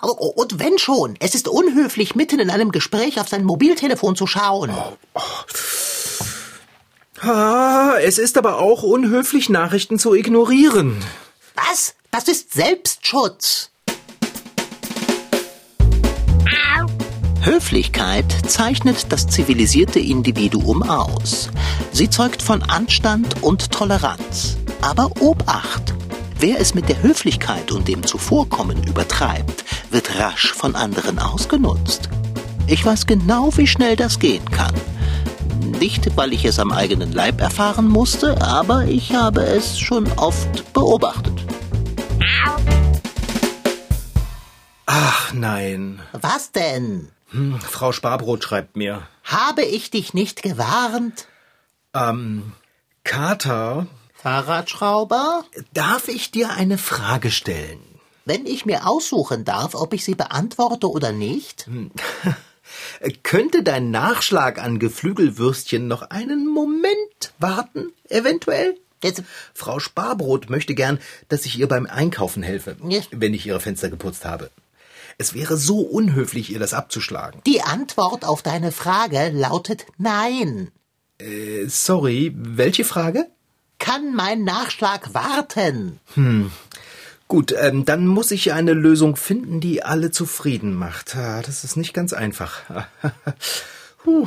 Und 0.00 0.60
wenn 0.60 0.78
schon, 0.78 1.16
es 1.18 1.34
ist 1.34 1.48
unhöflich, 1.48 2.14
mitten 2.14 2.38
in 2.38 2.50
einem 2.50 2.70
Gespräch 2.70 3.18
auf 3.18 3.26
sein 3.26 3.42
Mobiltelefon 3.42 4.14
zu 4.14 4.28
schauen. 4.28 4.70
Oh, 4.70 4.96
oh. 5.14 5.20
Ah, 7.20 7.96
es 8.00 8.18
ist 8.18 8.38
aber 8.38 8.60
auch 8.60 8.84
unhöflich, 8.84 9.48
Nachrichten 9.48 9.98
zu 9.98 10.14
ignorieren. 10.14 11.04
Was? 11.56 11.96
Das 12.12 12.28
ist 12.28 12.52
Selbstschutz. 12.52 13.67
Höflichkeit 17.48 18.30
zeichnet 18.46 19.10
das 19.10 19.26
zivilisierte 19.26 19.98
Individuum 19.98 20.82
aus. 20.82 21.48
Sie 21.92 22.10
zeugt 22.10 22.42
von 22.42 22.62
Anstand 22.62 23.42
und 23.42 23.70
Toleranz. 23.70 24.58
Aber 24.82 25.10
Obacht! 25.22 25.94
Wer 26.38 26.60
es 26.60 26.74
mit 26.74 26.90
der 26.90 27.02
Höflichkeit 27.02 27.72
und 27.72 27.88
dem 27.88 28.02
Zuvorkommen 28.02 28.84
übertreibt, 28.84 29.64
wird 29.88 30.18
rasch 30.18 30.52
von 30.52 30.76
anderen 30.76 31.18
ausgenutzt. 31.18 32.10
Ich 32.66 32.84
weiß 32.84 33.06
genau, 33.06 33.48
wie 33.56 33.66
schnell 33.66 33.96
das 33.96 34.18
gehen 34.18 34.44
kann. 34.50 34.74
Nicht, 35.80 36.18
weil 36.18 36.34
ich 36.34 36.44
es 36.44 36.58
am 36.58 36.70
eigenen 36.70 37.12
Leib 37.12 37.40
erfahren 37.40 37.88
musste, 37.88 38.42
aber 38.42 38.84
ich 38.84 39.14
habe 39.14 39.40
es 39.40 39.78
schon 39.78 40.06
oft 40.18 40.74
beobachtet. 40.74 41.46
Ach 44.84 45.32
nein. 45.32 46.02
Was 46.12 46.52
denn? 46.52 47.08
Hm, 47.30 47.60
Frau 47.60 47.92
Sparbrot 47.92 48.42
schreibt 48.44 48.76
mir. 48.76 49.06
Habe 49.24 49.62
ich 49.62 49.90
dich 49.90 50.14
nicht 50.14 50.42
gewarnt? 50.42 51.26
Ähm, 51.94 52.52
Kater, 53.04 53.86
Fahrradschrauber? 54.14 55.44
darf 55.74 56.08
ich 56.08 56.30
dir 56.30 56.50
eine 56.50 56.78
Frage 56.78 57.30
stellen? 57.30 57.80
Wenn 58.24 58.46
ich 58.46 58.66
mir 58.66 58.86
aussuchen 58.86 59.44
darf, 59.44 59.74
ob 59.74 59.94
ich 59.94 60.04
sie 60.04 60.14
beantworte 60.14 60.90
oder 60.90 61.12
nicht? 61.12 61.68
Könnte 63.22 63.62
dein 63.62 63.90
Nachschlag 63.90 64.62
an 64.62 64.78
Geflügelwürstchen 64.78 65.88
noch 65.88 66.02
einen 66.02 66.46
Moment 66.46 67.32
warten, 67.38 67.92
eventuell? 68.08 68.76
Jetzt, 69.02 69.22
Frau 69.54 69.78
Sparbrot 69.78 70.50
möchte 70.50 70.74
gern, 70.74 70.98
dass 71.28 71.46
ich 71.46 71.58
ihr 71.58 71.68
beim 71.68 71.86
Einkaufen 71.86 72.42
helfe, 72.42 72.76
Ja. 72.86 73.00
wenn 73.12 73.32
ich 73.32 73.46
ihre 73.46 73.60
Fenster 73.60 73.88
geputzt 73.88 74.24
habe. 74.24 74.50
Es 75.20 75.34
wäre 75.34 75.56
so 75.56 75.80
unhöflich, 75.80 76.50
ihr 76.52 76.60
das 76.60 76.74
abzuschlagen. 76.74 77.40
die 77.44 77.60
Antwort 77.62 78.24
auf 78.24 78.40
deine 78.42 78.70
Frage 78.70 79.30
lautet 79.34 79.84
nein. 79.98 80.70
Äh, 81.18 81.66
sorry, 81.66 82.32
welche 82.36 82.84
Frage? 82.84 83.26
Kann 83.80 84.14
mein 84.14 84.44
Nachschlag 84.44 85.14
warten? 85.14 85.98
Gut, 87.26 87.52
ähm, 87.58 87.84
dann 87.84 88.06
muss 88.06 88.30
ich 88.30 88.52
eine 88.52 88.74
Lösung 88.74 89.16
finden, 89.16 89.60
die 89.60 89.82
alle 89.82 90.12
zufrieden 90.12 90.74
macht. 90.74 91.16
Ah, 91.16 91.42
Das 91.42 91.64
ist 91.64 91.76
nicht 91.76 91.94
ganz 91.94 92.12
einfach. 92.12 92.60
Puh. 94.04 94.26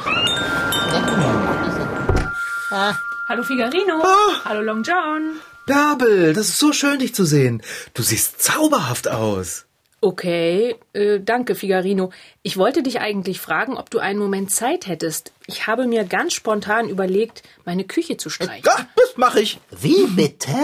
Hallo 3.29 3.43
Figarino. 3.43 4.03
Hallo 4.43 4.61
Long 4.61 4.83
John. 4.83 5.37
Bärbel, 5.67 6.33
das 6.33 6.49
ist 6.49 6.59
so 6.59 6.73
schön, 6.73 6.99
dich 6.99 7.15
zu 7.15 7.23
sehen. 7.23 7.61
Du 7.93 8.03
siehst 8.03 8.41
zauberhaft 8.41 9.07
aus. 9.07 9.65
Okay, 10.03 10.75
äh, 10.93 11.19
danke 11.19 11.53
Figarino. 11.53 12.11
Ich 12.41 12.57
wollte 12.57 12.81
dich 12.81 12.99
eigentlich 12.99 13.39
fragen, 13.39 13.77
ob 13.77 13.91
du 13.91 13.99
einen 13.99 14.17
Moment 14.17 14.49
Zeit 14.51 14.87
hättest. 14.87 15.31
Ich 15.45 15.67
habe 15.67 15.85
mir 15.85 16.05
ganz 16.05 16.33
spontan 16.33 16.89
überlegt, 16.89 17.43
meine 17.65 17.83
Küche 17.83 18.17
zu 18.17 18.31
streichen. 18.31 18.63
Ja, 18.65 18.87
das 18.95 19.15
mache 19.15 19.41
ich. 19.41 19.59
Wie 19.79 20.07
bitte? 20.07 20.55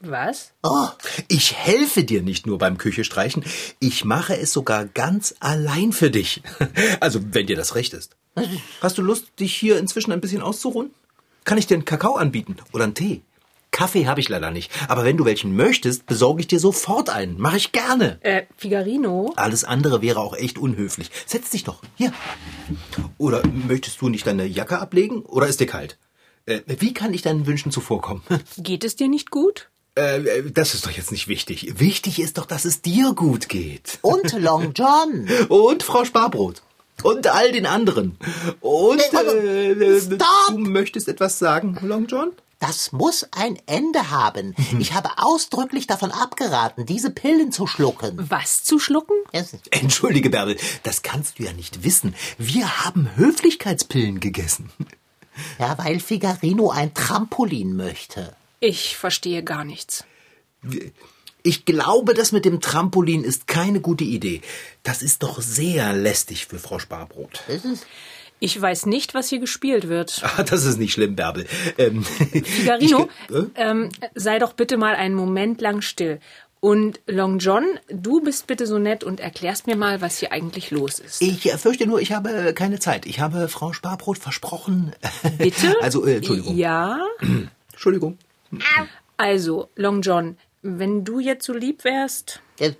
Was? 0.00 0.52
Oh, 0.62 0.88
Ich 1.28 1.54
helfe 1.54 2.04
dir 2.04 2.20
nicht 2.20 2.46
nur 2.46 2.58
beim 2.58 2.76
Küchestreichen, 2.76 3.42
ich 3.80 4.04
mache 4.04 4.36
es 4.36 4.52
sogar 4.52 4.84
ganz 4.84 5.34
allein 5.40 5.92
für 5.92 6.10
dich. 6.10 6.42
Also, 7.00 7.20
wenn 7.32 7.46
dir 7.46 7.56
das 7.56 7.74
recht 7.74 7.94
ist. 7.94 8.16
Hast 8.82 8.98
du 8.98 9.02
Lust, 9.02 9.28
dich 9.40 9.54
hier 9.54 9.78
inzwischen 9.78 10.12
ein 10.12 10.20
bisschen 10.20 10.42
auszuruhen? 10.42 10.90
Kann 11.44 11.56
ich 11.56 11.66
dir 11.66 11.74
einen 11.74 11.84
Kakao 11.86 12.16
anbieten 12.16 12.56
oder 12.72 12.84
einen 12.84 12.94
Tee? 12.94 13.22
Kaffee 13.74 14.06
habe 14.06 14.20
ich 14.20 14.28
leider 14.28 14.52
nicht, 14.52 14.70
aber 14.88 15.04
wenn 15.04 15.16
du 15.16 15.24
welchen 15.24 15.56
möchtest, 15.56 16.06
besorge 16.06 16.40
ich 16.40 16.46
dir 16.46 16.60
sofort 16.60 17.10
einen. 17.10 17.40
Mache 17.40 17.56
ich 17.56 17.72
gerne. 17.72 18.18
Äh, 18.22 18.42
Figarino? 18.56 19.32
Alles 19.34 19.64
andere 19.64 20.00
wäre 20.00 20.20
auch 20.20 20.36
echt 20.36 20.58
unhöflich. 20.58 21.10
Setz 21.26 21.50
dich 21.50 21.64
doch. 21.64 21.82
Hier. 21.96 22.12
Oder 23.18 23.42
möchtest 23.46 24.00
du 24.00 24.08
nicht 24.08 24.26
deine 24.26 24.46
Jacke 24.46 24.78
ablegen 24.78 25.22
oder 25.22 25.48
ist 25.48 25.58
dir 25.58 25.66
kalt? 25.66 25.98
Äh, 26.46 26.60
wie 26.66 26.94
kann 26.94 27.12
ich 27.12 27.22
deinen 27.22 27.46
Wünschen 27.46 27.72
zuvorkommen? 27.72 28.22
Geht 28.58 28.84
es 28.84 28.94
dir 28.96 29.08
nicht 29.08 29.30
gut? 29.32 29.70
Äh, 29.98 30.18
äh, 30.22 30.50
das 30.52 30.74
ist 30.74 30.86
doch 30.86 30.90
jetzt 30.92 31.10
nicht 31.12 31.26
wichtig. 31.28 31.78
Wichtig 31.80 32.20
ist 32.20 32.38
doch, 32.38 32.46
dass 32.46 32.64
es 32.64 32.80
dir 32.80 33.12
gut 33.14 33.48
geht. 33.48 33.98
und 34.02 34.32
Long 34.40 34.72
John. 34.74 35.28
Und 35.48 35.82
Frau 35.82 36.04
Sparbrot. 36.04 36.62
Und 37.02 37.26
all 37.26 37.50
den 37.50 37.66
anderen. 37.66 38.16
Und 38.60 38.98
Nee, 38.98 39.18
aber- 39.18 39.34
äh, 39.34 39.72
äh, 39.72 40.00
Stop! 40.00 40.20
du 40.50 40.58
möchtest 40.58 41.08
etwas 41.08 41.38
sagen, 41.40 41.76
Long 41.82 42.06
John? 42.06 42.30
Das 42.66 42.92
muss 42.92 43.26
ein 43.30 43.58
Ende 43.66 44.10
haben. 44.10 44.54
Ich 44.78 44.94
habe 44.94 45.10
ausdrücklich 45.18 45.86
davon 45.86 46.10
abgeraten, 46.10 46.86
diese 46.86 47.10
Pillen 47.10 47.52
zu 47.52 47.66
schlucken. 47.66 48.16
Was 48.30 48.64
zu 48.64 48.78
schlucken? 48.78 49.16
Entschuldige, 49.70 50.30
Bärbel, 50.30 50.56
das 50.82 51.02
kannst 51.02 51.38
du 51.38 51.42
ja 51.42 51.52
nicht 51.52 51.84
wissen. 51.84 52.14
Wir 52.38 52.82
haben 52.82 53.10
Höflichkeitspillen 53.16 54.18
gegessen. 54.18 54.72
Ja, 55.58 55.76
weil 55.78 55.98
Figarino 55.98 56.70
ein 56.70 56.94
Trampolin 56.94 57.74
möchte. 57.74 58.36
Ich 58.60 58.96
verstehe 58.96 59.42
gar 59.42 59.64
nichts. 59.64 60.04
Ich 61.42 61.64
glaube, 61.64 62.14
das 62.14 62.30
mit 62.30 62.44
dem 62.44 62.60
Trampolin 62.60 63.24
ist 63.24 63.48
keine 63.48 63.80
gute 63.80 64.04
Idee. 64.04 64.42
Das 64.84 65.02
ist 65.02 65.24
doch 65.24 65.42
sehr 65.42 65.92
lästig 65.92 66.46
für 66.46 66.60
Frau 66.60 66.78
Sparbrot. 66.78 67.42
Das 67.48 67.64
ist 67.64 67.84
Ich 68.44 68.60
weiß 68.60 68.84
nicht, 68.84 69.14
was 69.14 69.30
hier 69.30 69.38
gespielt 69.38 69.88
wird. 69.88 70.22
Ah, 70.36 70.42
das 70.42 70.64
ist 70.64 70.78
nicht 70.78 70.92
schlimm, 70.92 71.14
Bärbel. 71.14 71.46
Ähm, 71.78 72.02
Figarino, 72.04 73.08
ich, 73.28 73.34
äh? 73.34 73.44
ähm, 73.54 73.88
sei 74.14 74.38
doch 74.38 74.52
bitte 74.52 74.76
mal 74.76 74.96
einen 74.96 75.14
Moment 75.14 75.60
lang 75.60 75.80
still. 75.80 76.18
Und 76.60 77.00
Long 77.06 77.38
John, 77.38 77.64
du 77.88 78.20
bist 78.20 78.46
bitte 78.46 78.66
so 78.66 78.78
nett 78.78 79.04
und 79.04 79.20
erklärst 79.20 79.66
mir 79.66 79.76
mal, 79.76 80.00
was 80.00 80.18
hier 80.18 80.32
eigentlich 80.32 80.70
los 80.72 80.98
ist. 80.98 81.22
Ich 81.22 81.50
fürchte 81.52 81.86
nur, 81.86 82.00
ich 82.00 82.12
habe 82.12 82.52
keine 82.52 82.80
Zeit. 82.80 83.06
Ich 83.06 83.20
habe 83.20 83.48
Frau 83.48 83.72
Sparbrot 83.72 84.18
versprochen. 84.18 84.92
Bitte? 85.38 85.74
Also, 85.80 86.04
äh, 86.04 86.16
Entschuldigung. 86.16 86.56
Ja. 86.56 86.98
Entschuldigung. 87.72 88.18
Also, 89.16 89.68
Long 89.76 90.02
John, 90.02 90.36
wenn 90.62 91.04
du 91.04 91.20
jetzt 91.20 91.46
so 91.46 91.52
lieb 91.52 91.84
wärst. 91.84 92.40
Äh, 92.58 92.72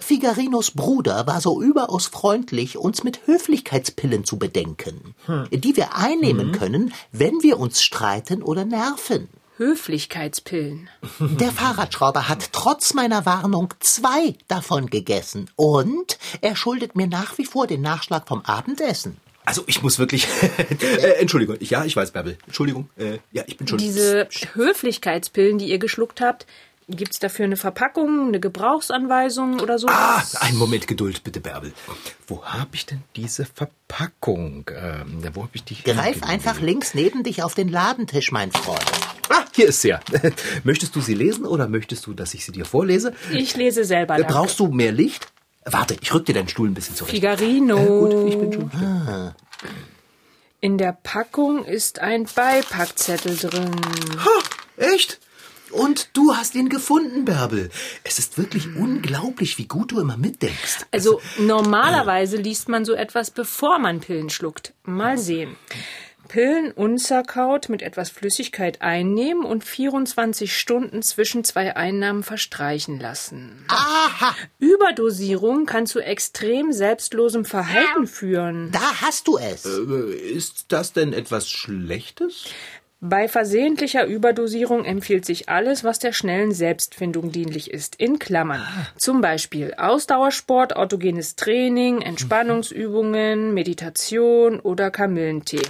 Figarinos 0.00 0.72
Bruder 0.72 1.26
war 1.26 1.40
so 1.40 1.62
überaus 1.62 2.06
freundlich, 2.06 2.78
uns 2.78 3.04
mit 3.04 3.26
Höflichkeitspillen 3.26 4.24
zu 4.24 4.38
bedenken, 4.38 5.14
die 5.50 5.76
wir 5.76 5.96
einnehmen 5.96 6.52
können, 6.52 6.92
wenn 7.12 7.42
wir 7.42 7.58
uns 7.58 7.82
streiten 7.82 8.42
oder 8.42 8.64
nerven. 8.64 9.28
Höflichkeitspillen. 9.60 10.88
Der 11.20 11.50
Fahrradschrauber 11.52 12.28
hat 12.28 12.52
trotz 12.52 12.94
meiner 12.94 13.26
Warnung 13.26 13.74
zwei 13.80 14.34
davon 14.48 14.86
gegessen 14.86 15.50
und 15.54 16.18
er 16.40 16.56
schuldet 16.56 16.96
mir 16.96 17.06
nach 17.06 17.36
wie 17.36 17.44
vor 17.44 17.66
den 17.66 17.82
Nachschlag 17.82 18.26
vom 18.26 18.40
Abendessen. 18.40 19.18
Also, 19.44 19.64
ich 19.66 19.82
muss 19.82 19.98
wirklich. 19.98 20.28
äh, 20.80 21.20
Entschuldigung. 21.20 21.56
Ja, 21.60 21.84
ich 21.84 21.96
weiß, 21.96 22.12
Bärbel. 22.12 22.38
Entschuldigung. 22.46 22.88
Äh, 22.96 23.18
ja, 23.32 23.42
ich 23.46 23.56
bin 23.56 23.66
schon. 23.66 23.78
Diese 23.78 24.28
Höflichkeitspillen, 24.54 25.58
die 25.58 25.68
ihr 25.70 25.78
geschluckt 25.78 26.20
habt, 26.20 26.46
gibt's 26.90 27.18
dafür 27.18 27.44
eine 27.46 27.56
Verpackung, 27.56 28.28
eine 28.28 28.40
Gebrauchsanweisung 28.40 29.60
oder 29.60 29.78
so? 29.78 29.86
Ah, 29.88 30.22
einen 30.40 30.58
Moment 30.58 30.86
Geduld, 30.86 31.24
bitte, 31.24 31.40
Bärbel. 31.40 31.72
Wo 32.26 32.44
habe 32.44 32.70
ich 32.72 32.86
denn 32.86 33.02
diese 33.16 33.46
Verpackung? 33.46 34.70
Ähm, 34.74 35.22
wo 35.34 35.42
habe 35.42 35.52
ich 35.54 35.64
die? 35.64 35.76
Greif 35.82 36.22
einfach 36.22 36.60
links 36.60 36.94
neben 36.94 37.22
dich 37.22 37.42
auf 37.42 37.54
den 37.54 37.68
Ladentisch, 37.68 38.32
mein 38.32 38.52
Freund. 38.52 38.84
Ah, 39.28 39.44
hier 39.52 39.68
ist 39.68 39.82
sie 39.82 39.88
ja. 39.88 40.00
Möchtest 40.64 40.94
du 40.96 41.00
sie 41.00 41.14
lesen 41.14 41.46
oder 41.46 41.68
möchtest 41.68 42.06
du, 42.06 42.14
dass 42.14 42.34
ich 42.34 42.44
sie 42.44 42.52
dir 42.52 42.64
vorlese? 42.64 43.14
Ich 43.32 43.56
lese 43.56 43.84
selber. 43.84 44.14
Äh, 44.14 44.18
danke. 44.18 44.32
Brauchst 44.32 44.58
du 44.58 44.66
mehr 44.68 44.92
Licht? 44.92 45.28
Warte, 45.64 45.96
ich 46.00 46.12
rück 46.12 46.26
dir 46.26 46.34
deinen 46.34 46.48
Stuhl 46.48 46.68
ein 46.68 46.74
bisschen 46.74 46.96
zurecht. 46.96 47.14
Figarino. 47.14 47.76
Äh, 47.76 47.86
gut, 47.86 48.28
ich 48.28 48.38
bin 48.38 48.52
schon. 48.52 48.70
hier. 48.70 49.34
In 50.62 50.78
der 50.78 50.92
Packung 50.92 51.64
ist 51.64 52.00
ein 52.00 52.24
Beipackzettel 52.34 53.36
drin. 53.36 53.70
Ha, 54.18 54.30
echt? 54.76 55.20
Und 55.72 56.10
du 56.16 56.34
hast 56.34 56.54
ihn 56.54 56.68
gefunden, 56.68 57.24
Bärbel. 57.24 57.70
Es 58.04 58.18
ist 58.18 58.38
wirklich 58.38 58.66
unglaublich, 58.76 59.58
wie 59.58 59.66
gut 59.66 59.92
du 59.92 60.00
immer 60.00 60.16
mitdenkst. 60.16 60.86
Also 60.90 61.20
normalerweise 61.38 62.36
liest 62.36 62.68
man 62.68 62.84
so 62.84 62.94
etwas, 62.94 63.30
bevor 63.30 63.78
man 63.78 64.00
Pillen 64.00 64.30
schluckt. 64.30 64.72
Mal 64.84 65.18
sehen. 65.18 65.56
Pillen 66.28 66.70
unzerkaut 66.70 67.68
mit 67.68 67.82
etwas 67.82 68.08
Flüssigkeit 68.10 68.82
einnehmen 68.82 69.44
und 69.44 69.64
24 69.64 70.56
Stunden 70.56 71.02
zwischen 71.02 71.42
zwei 71.42 71.74
Einnahmen 71.74 72.22
verstreichen 72.22 73.00
lassen. 73.00 73.64
Aha, 73.66 74.36
Überdosierung 74.60 75.66
kann 75.66 75.86
zu 75.86 75.98
extrem 75.98 76.72
selbstlosem 76.72 77.44
Verhalten 77.44 78.06
führen. 78.06 78.70
da 78.70 79.00
hast 79.00 79.26
du 79.26 79.38
es. 79.38 79.64
Äh, 79.66 80.14
Ist 80.14 80.66
das 80.68 80.92
denn 80.92 81.12
etwas 81.12 81.50
Schlechtes? 81.50 82.44
Bei 83.02 83.28
versehentlicher 83.28 84.04
Überdosierung 84.04 84.84
empfiehlt 84.84 85.24
sich 85.24 85.48
alles, 85.48 85.84
was 85.84 85.98
der 85.98 86.12
schnellen 86.12 86.52
Selbstfindung 86.52 87.32
dienlich 87.32 87.70
ist, 87.70 87.96
in 87.96 88.18
Klammern. 88.18 88.60
Zum 88.96 89.22
Beispiel 89.22 89.72
Ausdauersport, 89.78 90.76
autogenes 90.76 91.34
Training, 91.34 92.02
Entspannungsübungen, 92.02 93.54
Meditation 93.54 94.60
oder 94.60 94.90
Kamillentee. 94.90 95.62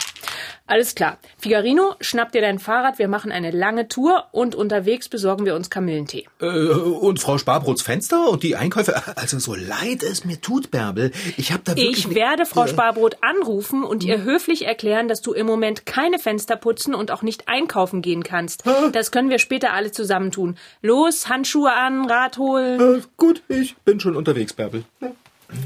Alles 0.67 0.95
klar. 0.95 1.19
Figarino, 1.39 1.95
schnapp 2.01 2.33
dir 2.33 2.41
dein 2.41 2.59
Fahrrad, 2.59 2.99
wir 2.99 3.09
machen 3.09 3.33
eine 3.33 3.51
lange 3.51 3.89
Tour 3.89 4.27
und 4.33 4.55
unterwegs 4.55 5.09
besorgen 5.09 5.45
wir 5.45 5.55
uns 5.55 5.71
Kamillentee. 5.71 6.27
Äh, 6.41 6.47
und 6.47 7.21
Frau 7.21 7.39
Sparbrots 7.39 7.83
Fenster 7.83 8.29
und 8.29 8.43
die 8.43 8.57
Einkäufe? 8.57 8.95
Also 9.17 9.39
so 9.39 9.55
leid 9.55 10.03
es 10.03 10.25
mir 10.25 10.41
tut, 10.41 10.71
Bärbel. 10.71 11.13
Ich 11.37 11.53
habe 11.53 11.63
da 11.65 11.77
wirklich... 11.77 12.07
Ich 12.07 12.15
werde 12.15 12.47
Frau 12.47 12.67
Sparbrot 12.67 13.19
anrufen 13.23 13.85
und 13.85 14.05
ihr 14.05 14.23
höflich 14.23 14.67
erklären, 14.67 15.09
dass 15.09 15.23
du 15.23 15.33
im 15.33 15.47
Moment 15.47 15.87
keine 15.87 16.19
Fenster 16.19 16.57
putzen 16.57 16.95
und 16.95 17.11
auch 17.11 17.23
nicht 17.23 17.49
einkaufen 17.49 18.03
gehen 18.03 18.23
kannst. 18.23 18.65
Das 18.93 19.11
können 19.11 19.31
wir 19.31 19.39
später 19.39 19.73
alle 19.73 19.93
zusammen 19.93 20.31
tun. 20.31 20.57
Los, 20.83 21.29
Handschuhe 21.29 21.73
an, 21.73 22.09
Rad 22.09 22.39
holen. 22.39 22.99
Äh, 22.99 23.03
gut, 23.17 23.43
ich 23.49 23.77
bin 23.79 24.01
schon 24.01 24.17
unterwegs, 24.17 24.53
Bärbel. 24.53 24.85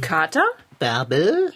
Kater? 0.01 0.45
Bärbel? 0.79 1.53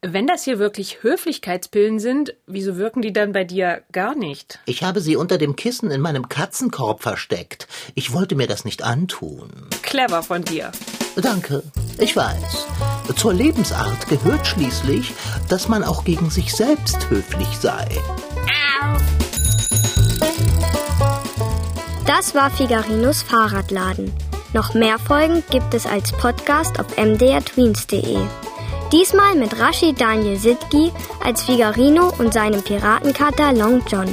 Wenn 0.00 0.28
das 0.28 0.44
hier 0.44 0.60
wirklich 0.60 1.02
Höflichkeitspillen 1.02 1.98
sind, 1.98 2.34
wieso 2.46 2.76
wirken 2.76 3.02
die 3.02 3.12
dann 3.12 3.32
bei 3.32 3.42
dir 3.42 3.82
gar 3.90 4.14
nicht? 4.14 4.60
Ich 4.64 4.84
habe 4.84 5.00
sie 5.00 5.16
unter 5.16 5.38
dem 5.38 5.56
Kissen 5.56 5.90
in 5.90 6.00
meinem 6.00 6.28
Katzenkorb 6.28 7.02
versteckt. 7.02 7.66
Ich 7.96 8.12
wollte 8.12 8.36
mir 8.36 8.46
das 8.46 8.64
nicht 8.64 8.84
antun. 8.84 9.50
Clever 9.82 10.22
von 10.22 10.44
dir. 10.44 10.70
Danke, 11.16 11.64
ich 11.98 12.14
weiß. 12.14 12.66
Zur 13.16 13.34
Lebensart 13.34 14.06
gehört 14.08 14.46
schließlich, 14.46 15.12
dass 15.48 15.66
man 15.66 15.82
auch 15.82 16.04
gegen 16.04 16.30
sich 16.30 16.54
selbst 16.54 17.10
höflich 17.10 17.58
sei. 17.58 17.88
Das 22.06 22.36
war 22.36 22.52
Figarinos 22.52 23.22
Fahrradladen. 23.22 24.12
Noch 24.54 24.74
mehr 24.74 25.00
Folgen 25.00 25.42
gibt 25.50 25.74
es 25.74 25.86
als 25.86 26.12
Podcast 26.12 26.78
auf 26.78 26.96
mdrtweens.de. 26.96 28.18
Diesmal 28.92 29.34
mit 29.34 29.58
Rashid 29.60 30.00
Daniel 30.00 30.38
Sidgi 30.38 30.92
als 31.22 31.42
Figarino 31.42 32.10
und 32.18 32.32
seinem 32.32 32.62
Piratenkater 32.62 33.52
Long 33.52 33.82
John. 33.86 34.08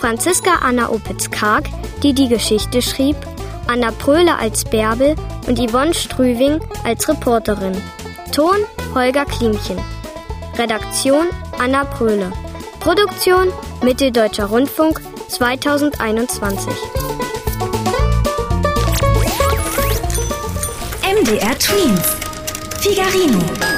Franziska 0.00 0.60
Anna 0.62 0.88
Opitz-Karg, 0.88 1.68
die 2.02 2.14
die 2.14 2.28
Geschichte 2.28 2.80
schrieb, 2.80 3.16
Anna 3.66 3.90
Pröhle 3.90 4.38
als 4.38 4.64
Bärbel 4.64 5.14
und 5.46 5.58
Yvonne 5.58 5.92
Strüving 5.92 6.58
als 6.84 7.06
Reporterin. 7.06 7.76
Ton 8.32 8.56
Holger 8.94 9.26
Klimchen. 9.26 9.78
Redaktion 10.56 11.26
Anna 11.58 11.84
Pröhle. 11.84 12.32
Produktion 12.80 13.52
Mitteldeutscher 13.82 14.46
Rundfunk 14.46 15.02
2021. 15.28 16.72
MDR 21.02 21.58
Twins. 21.58 22.16
Figarino. 22.80 23.77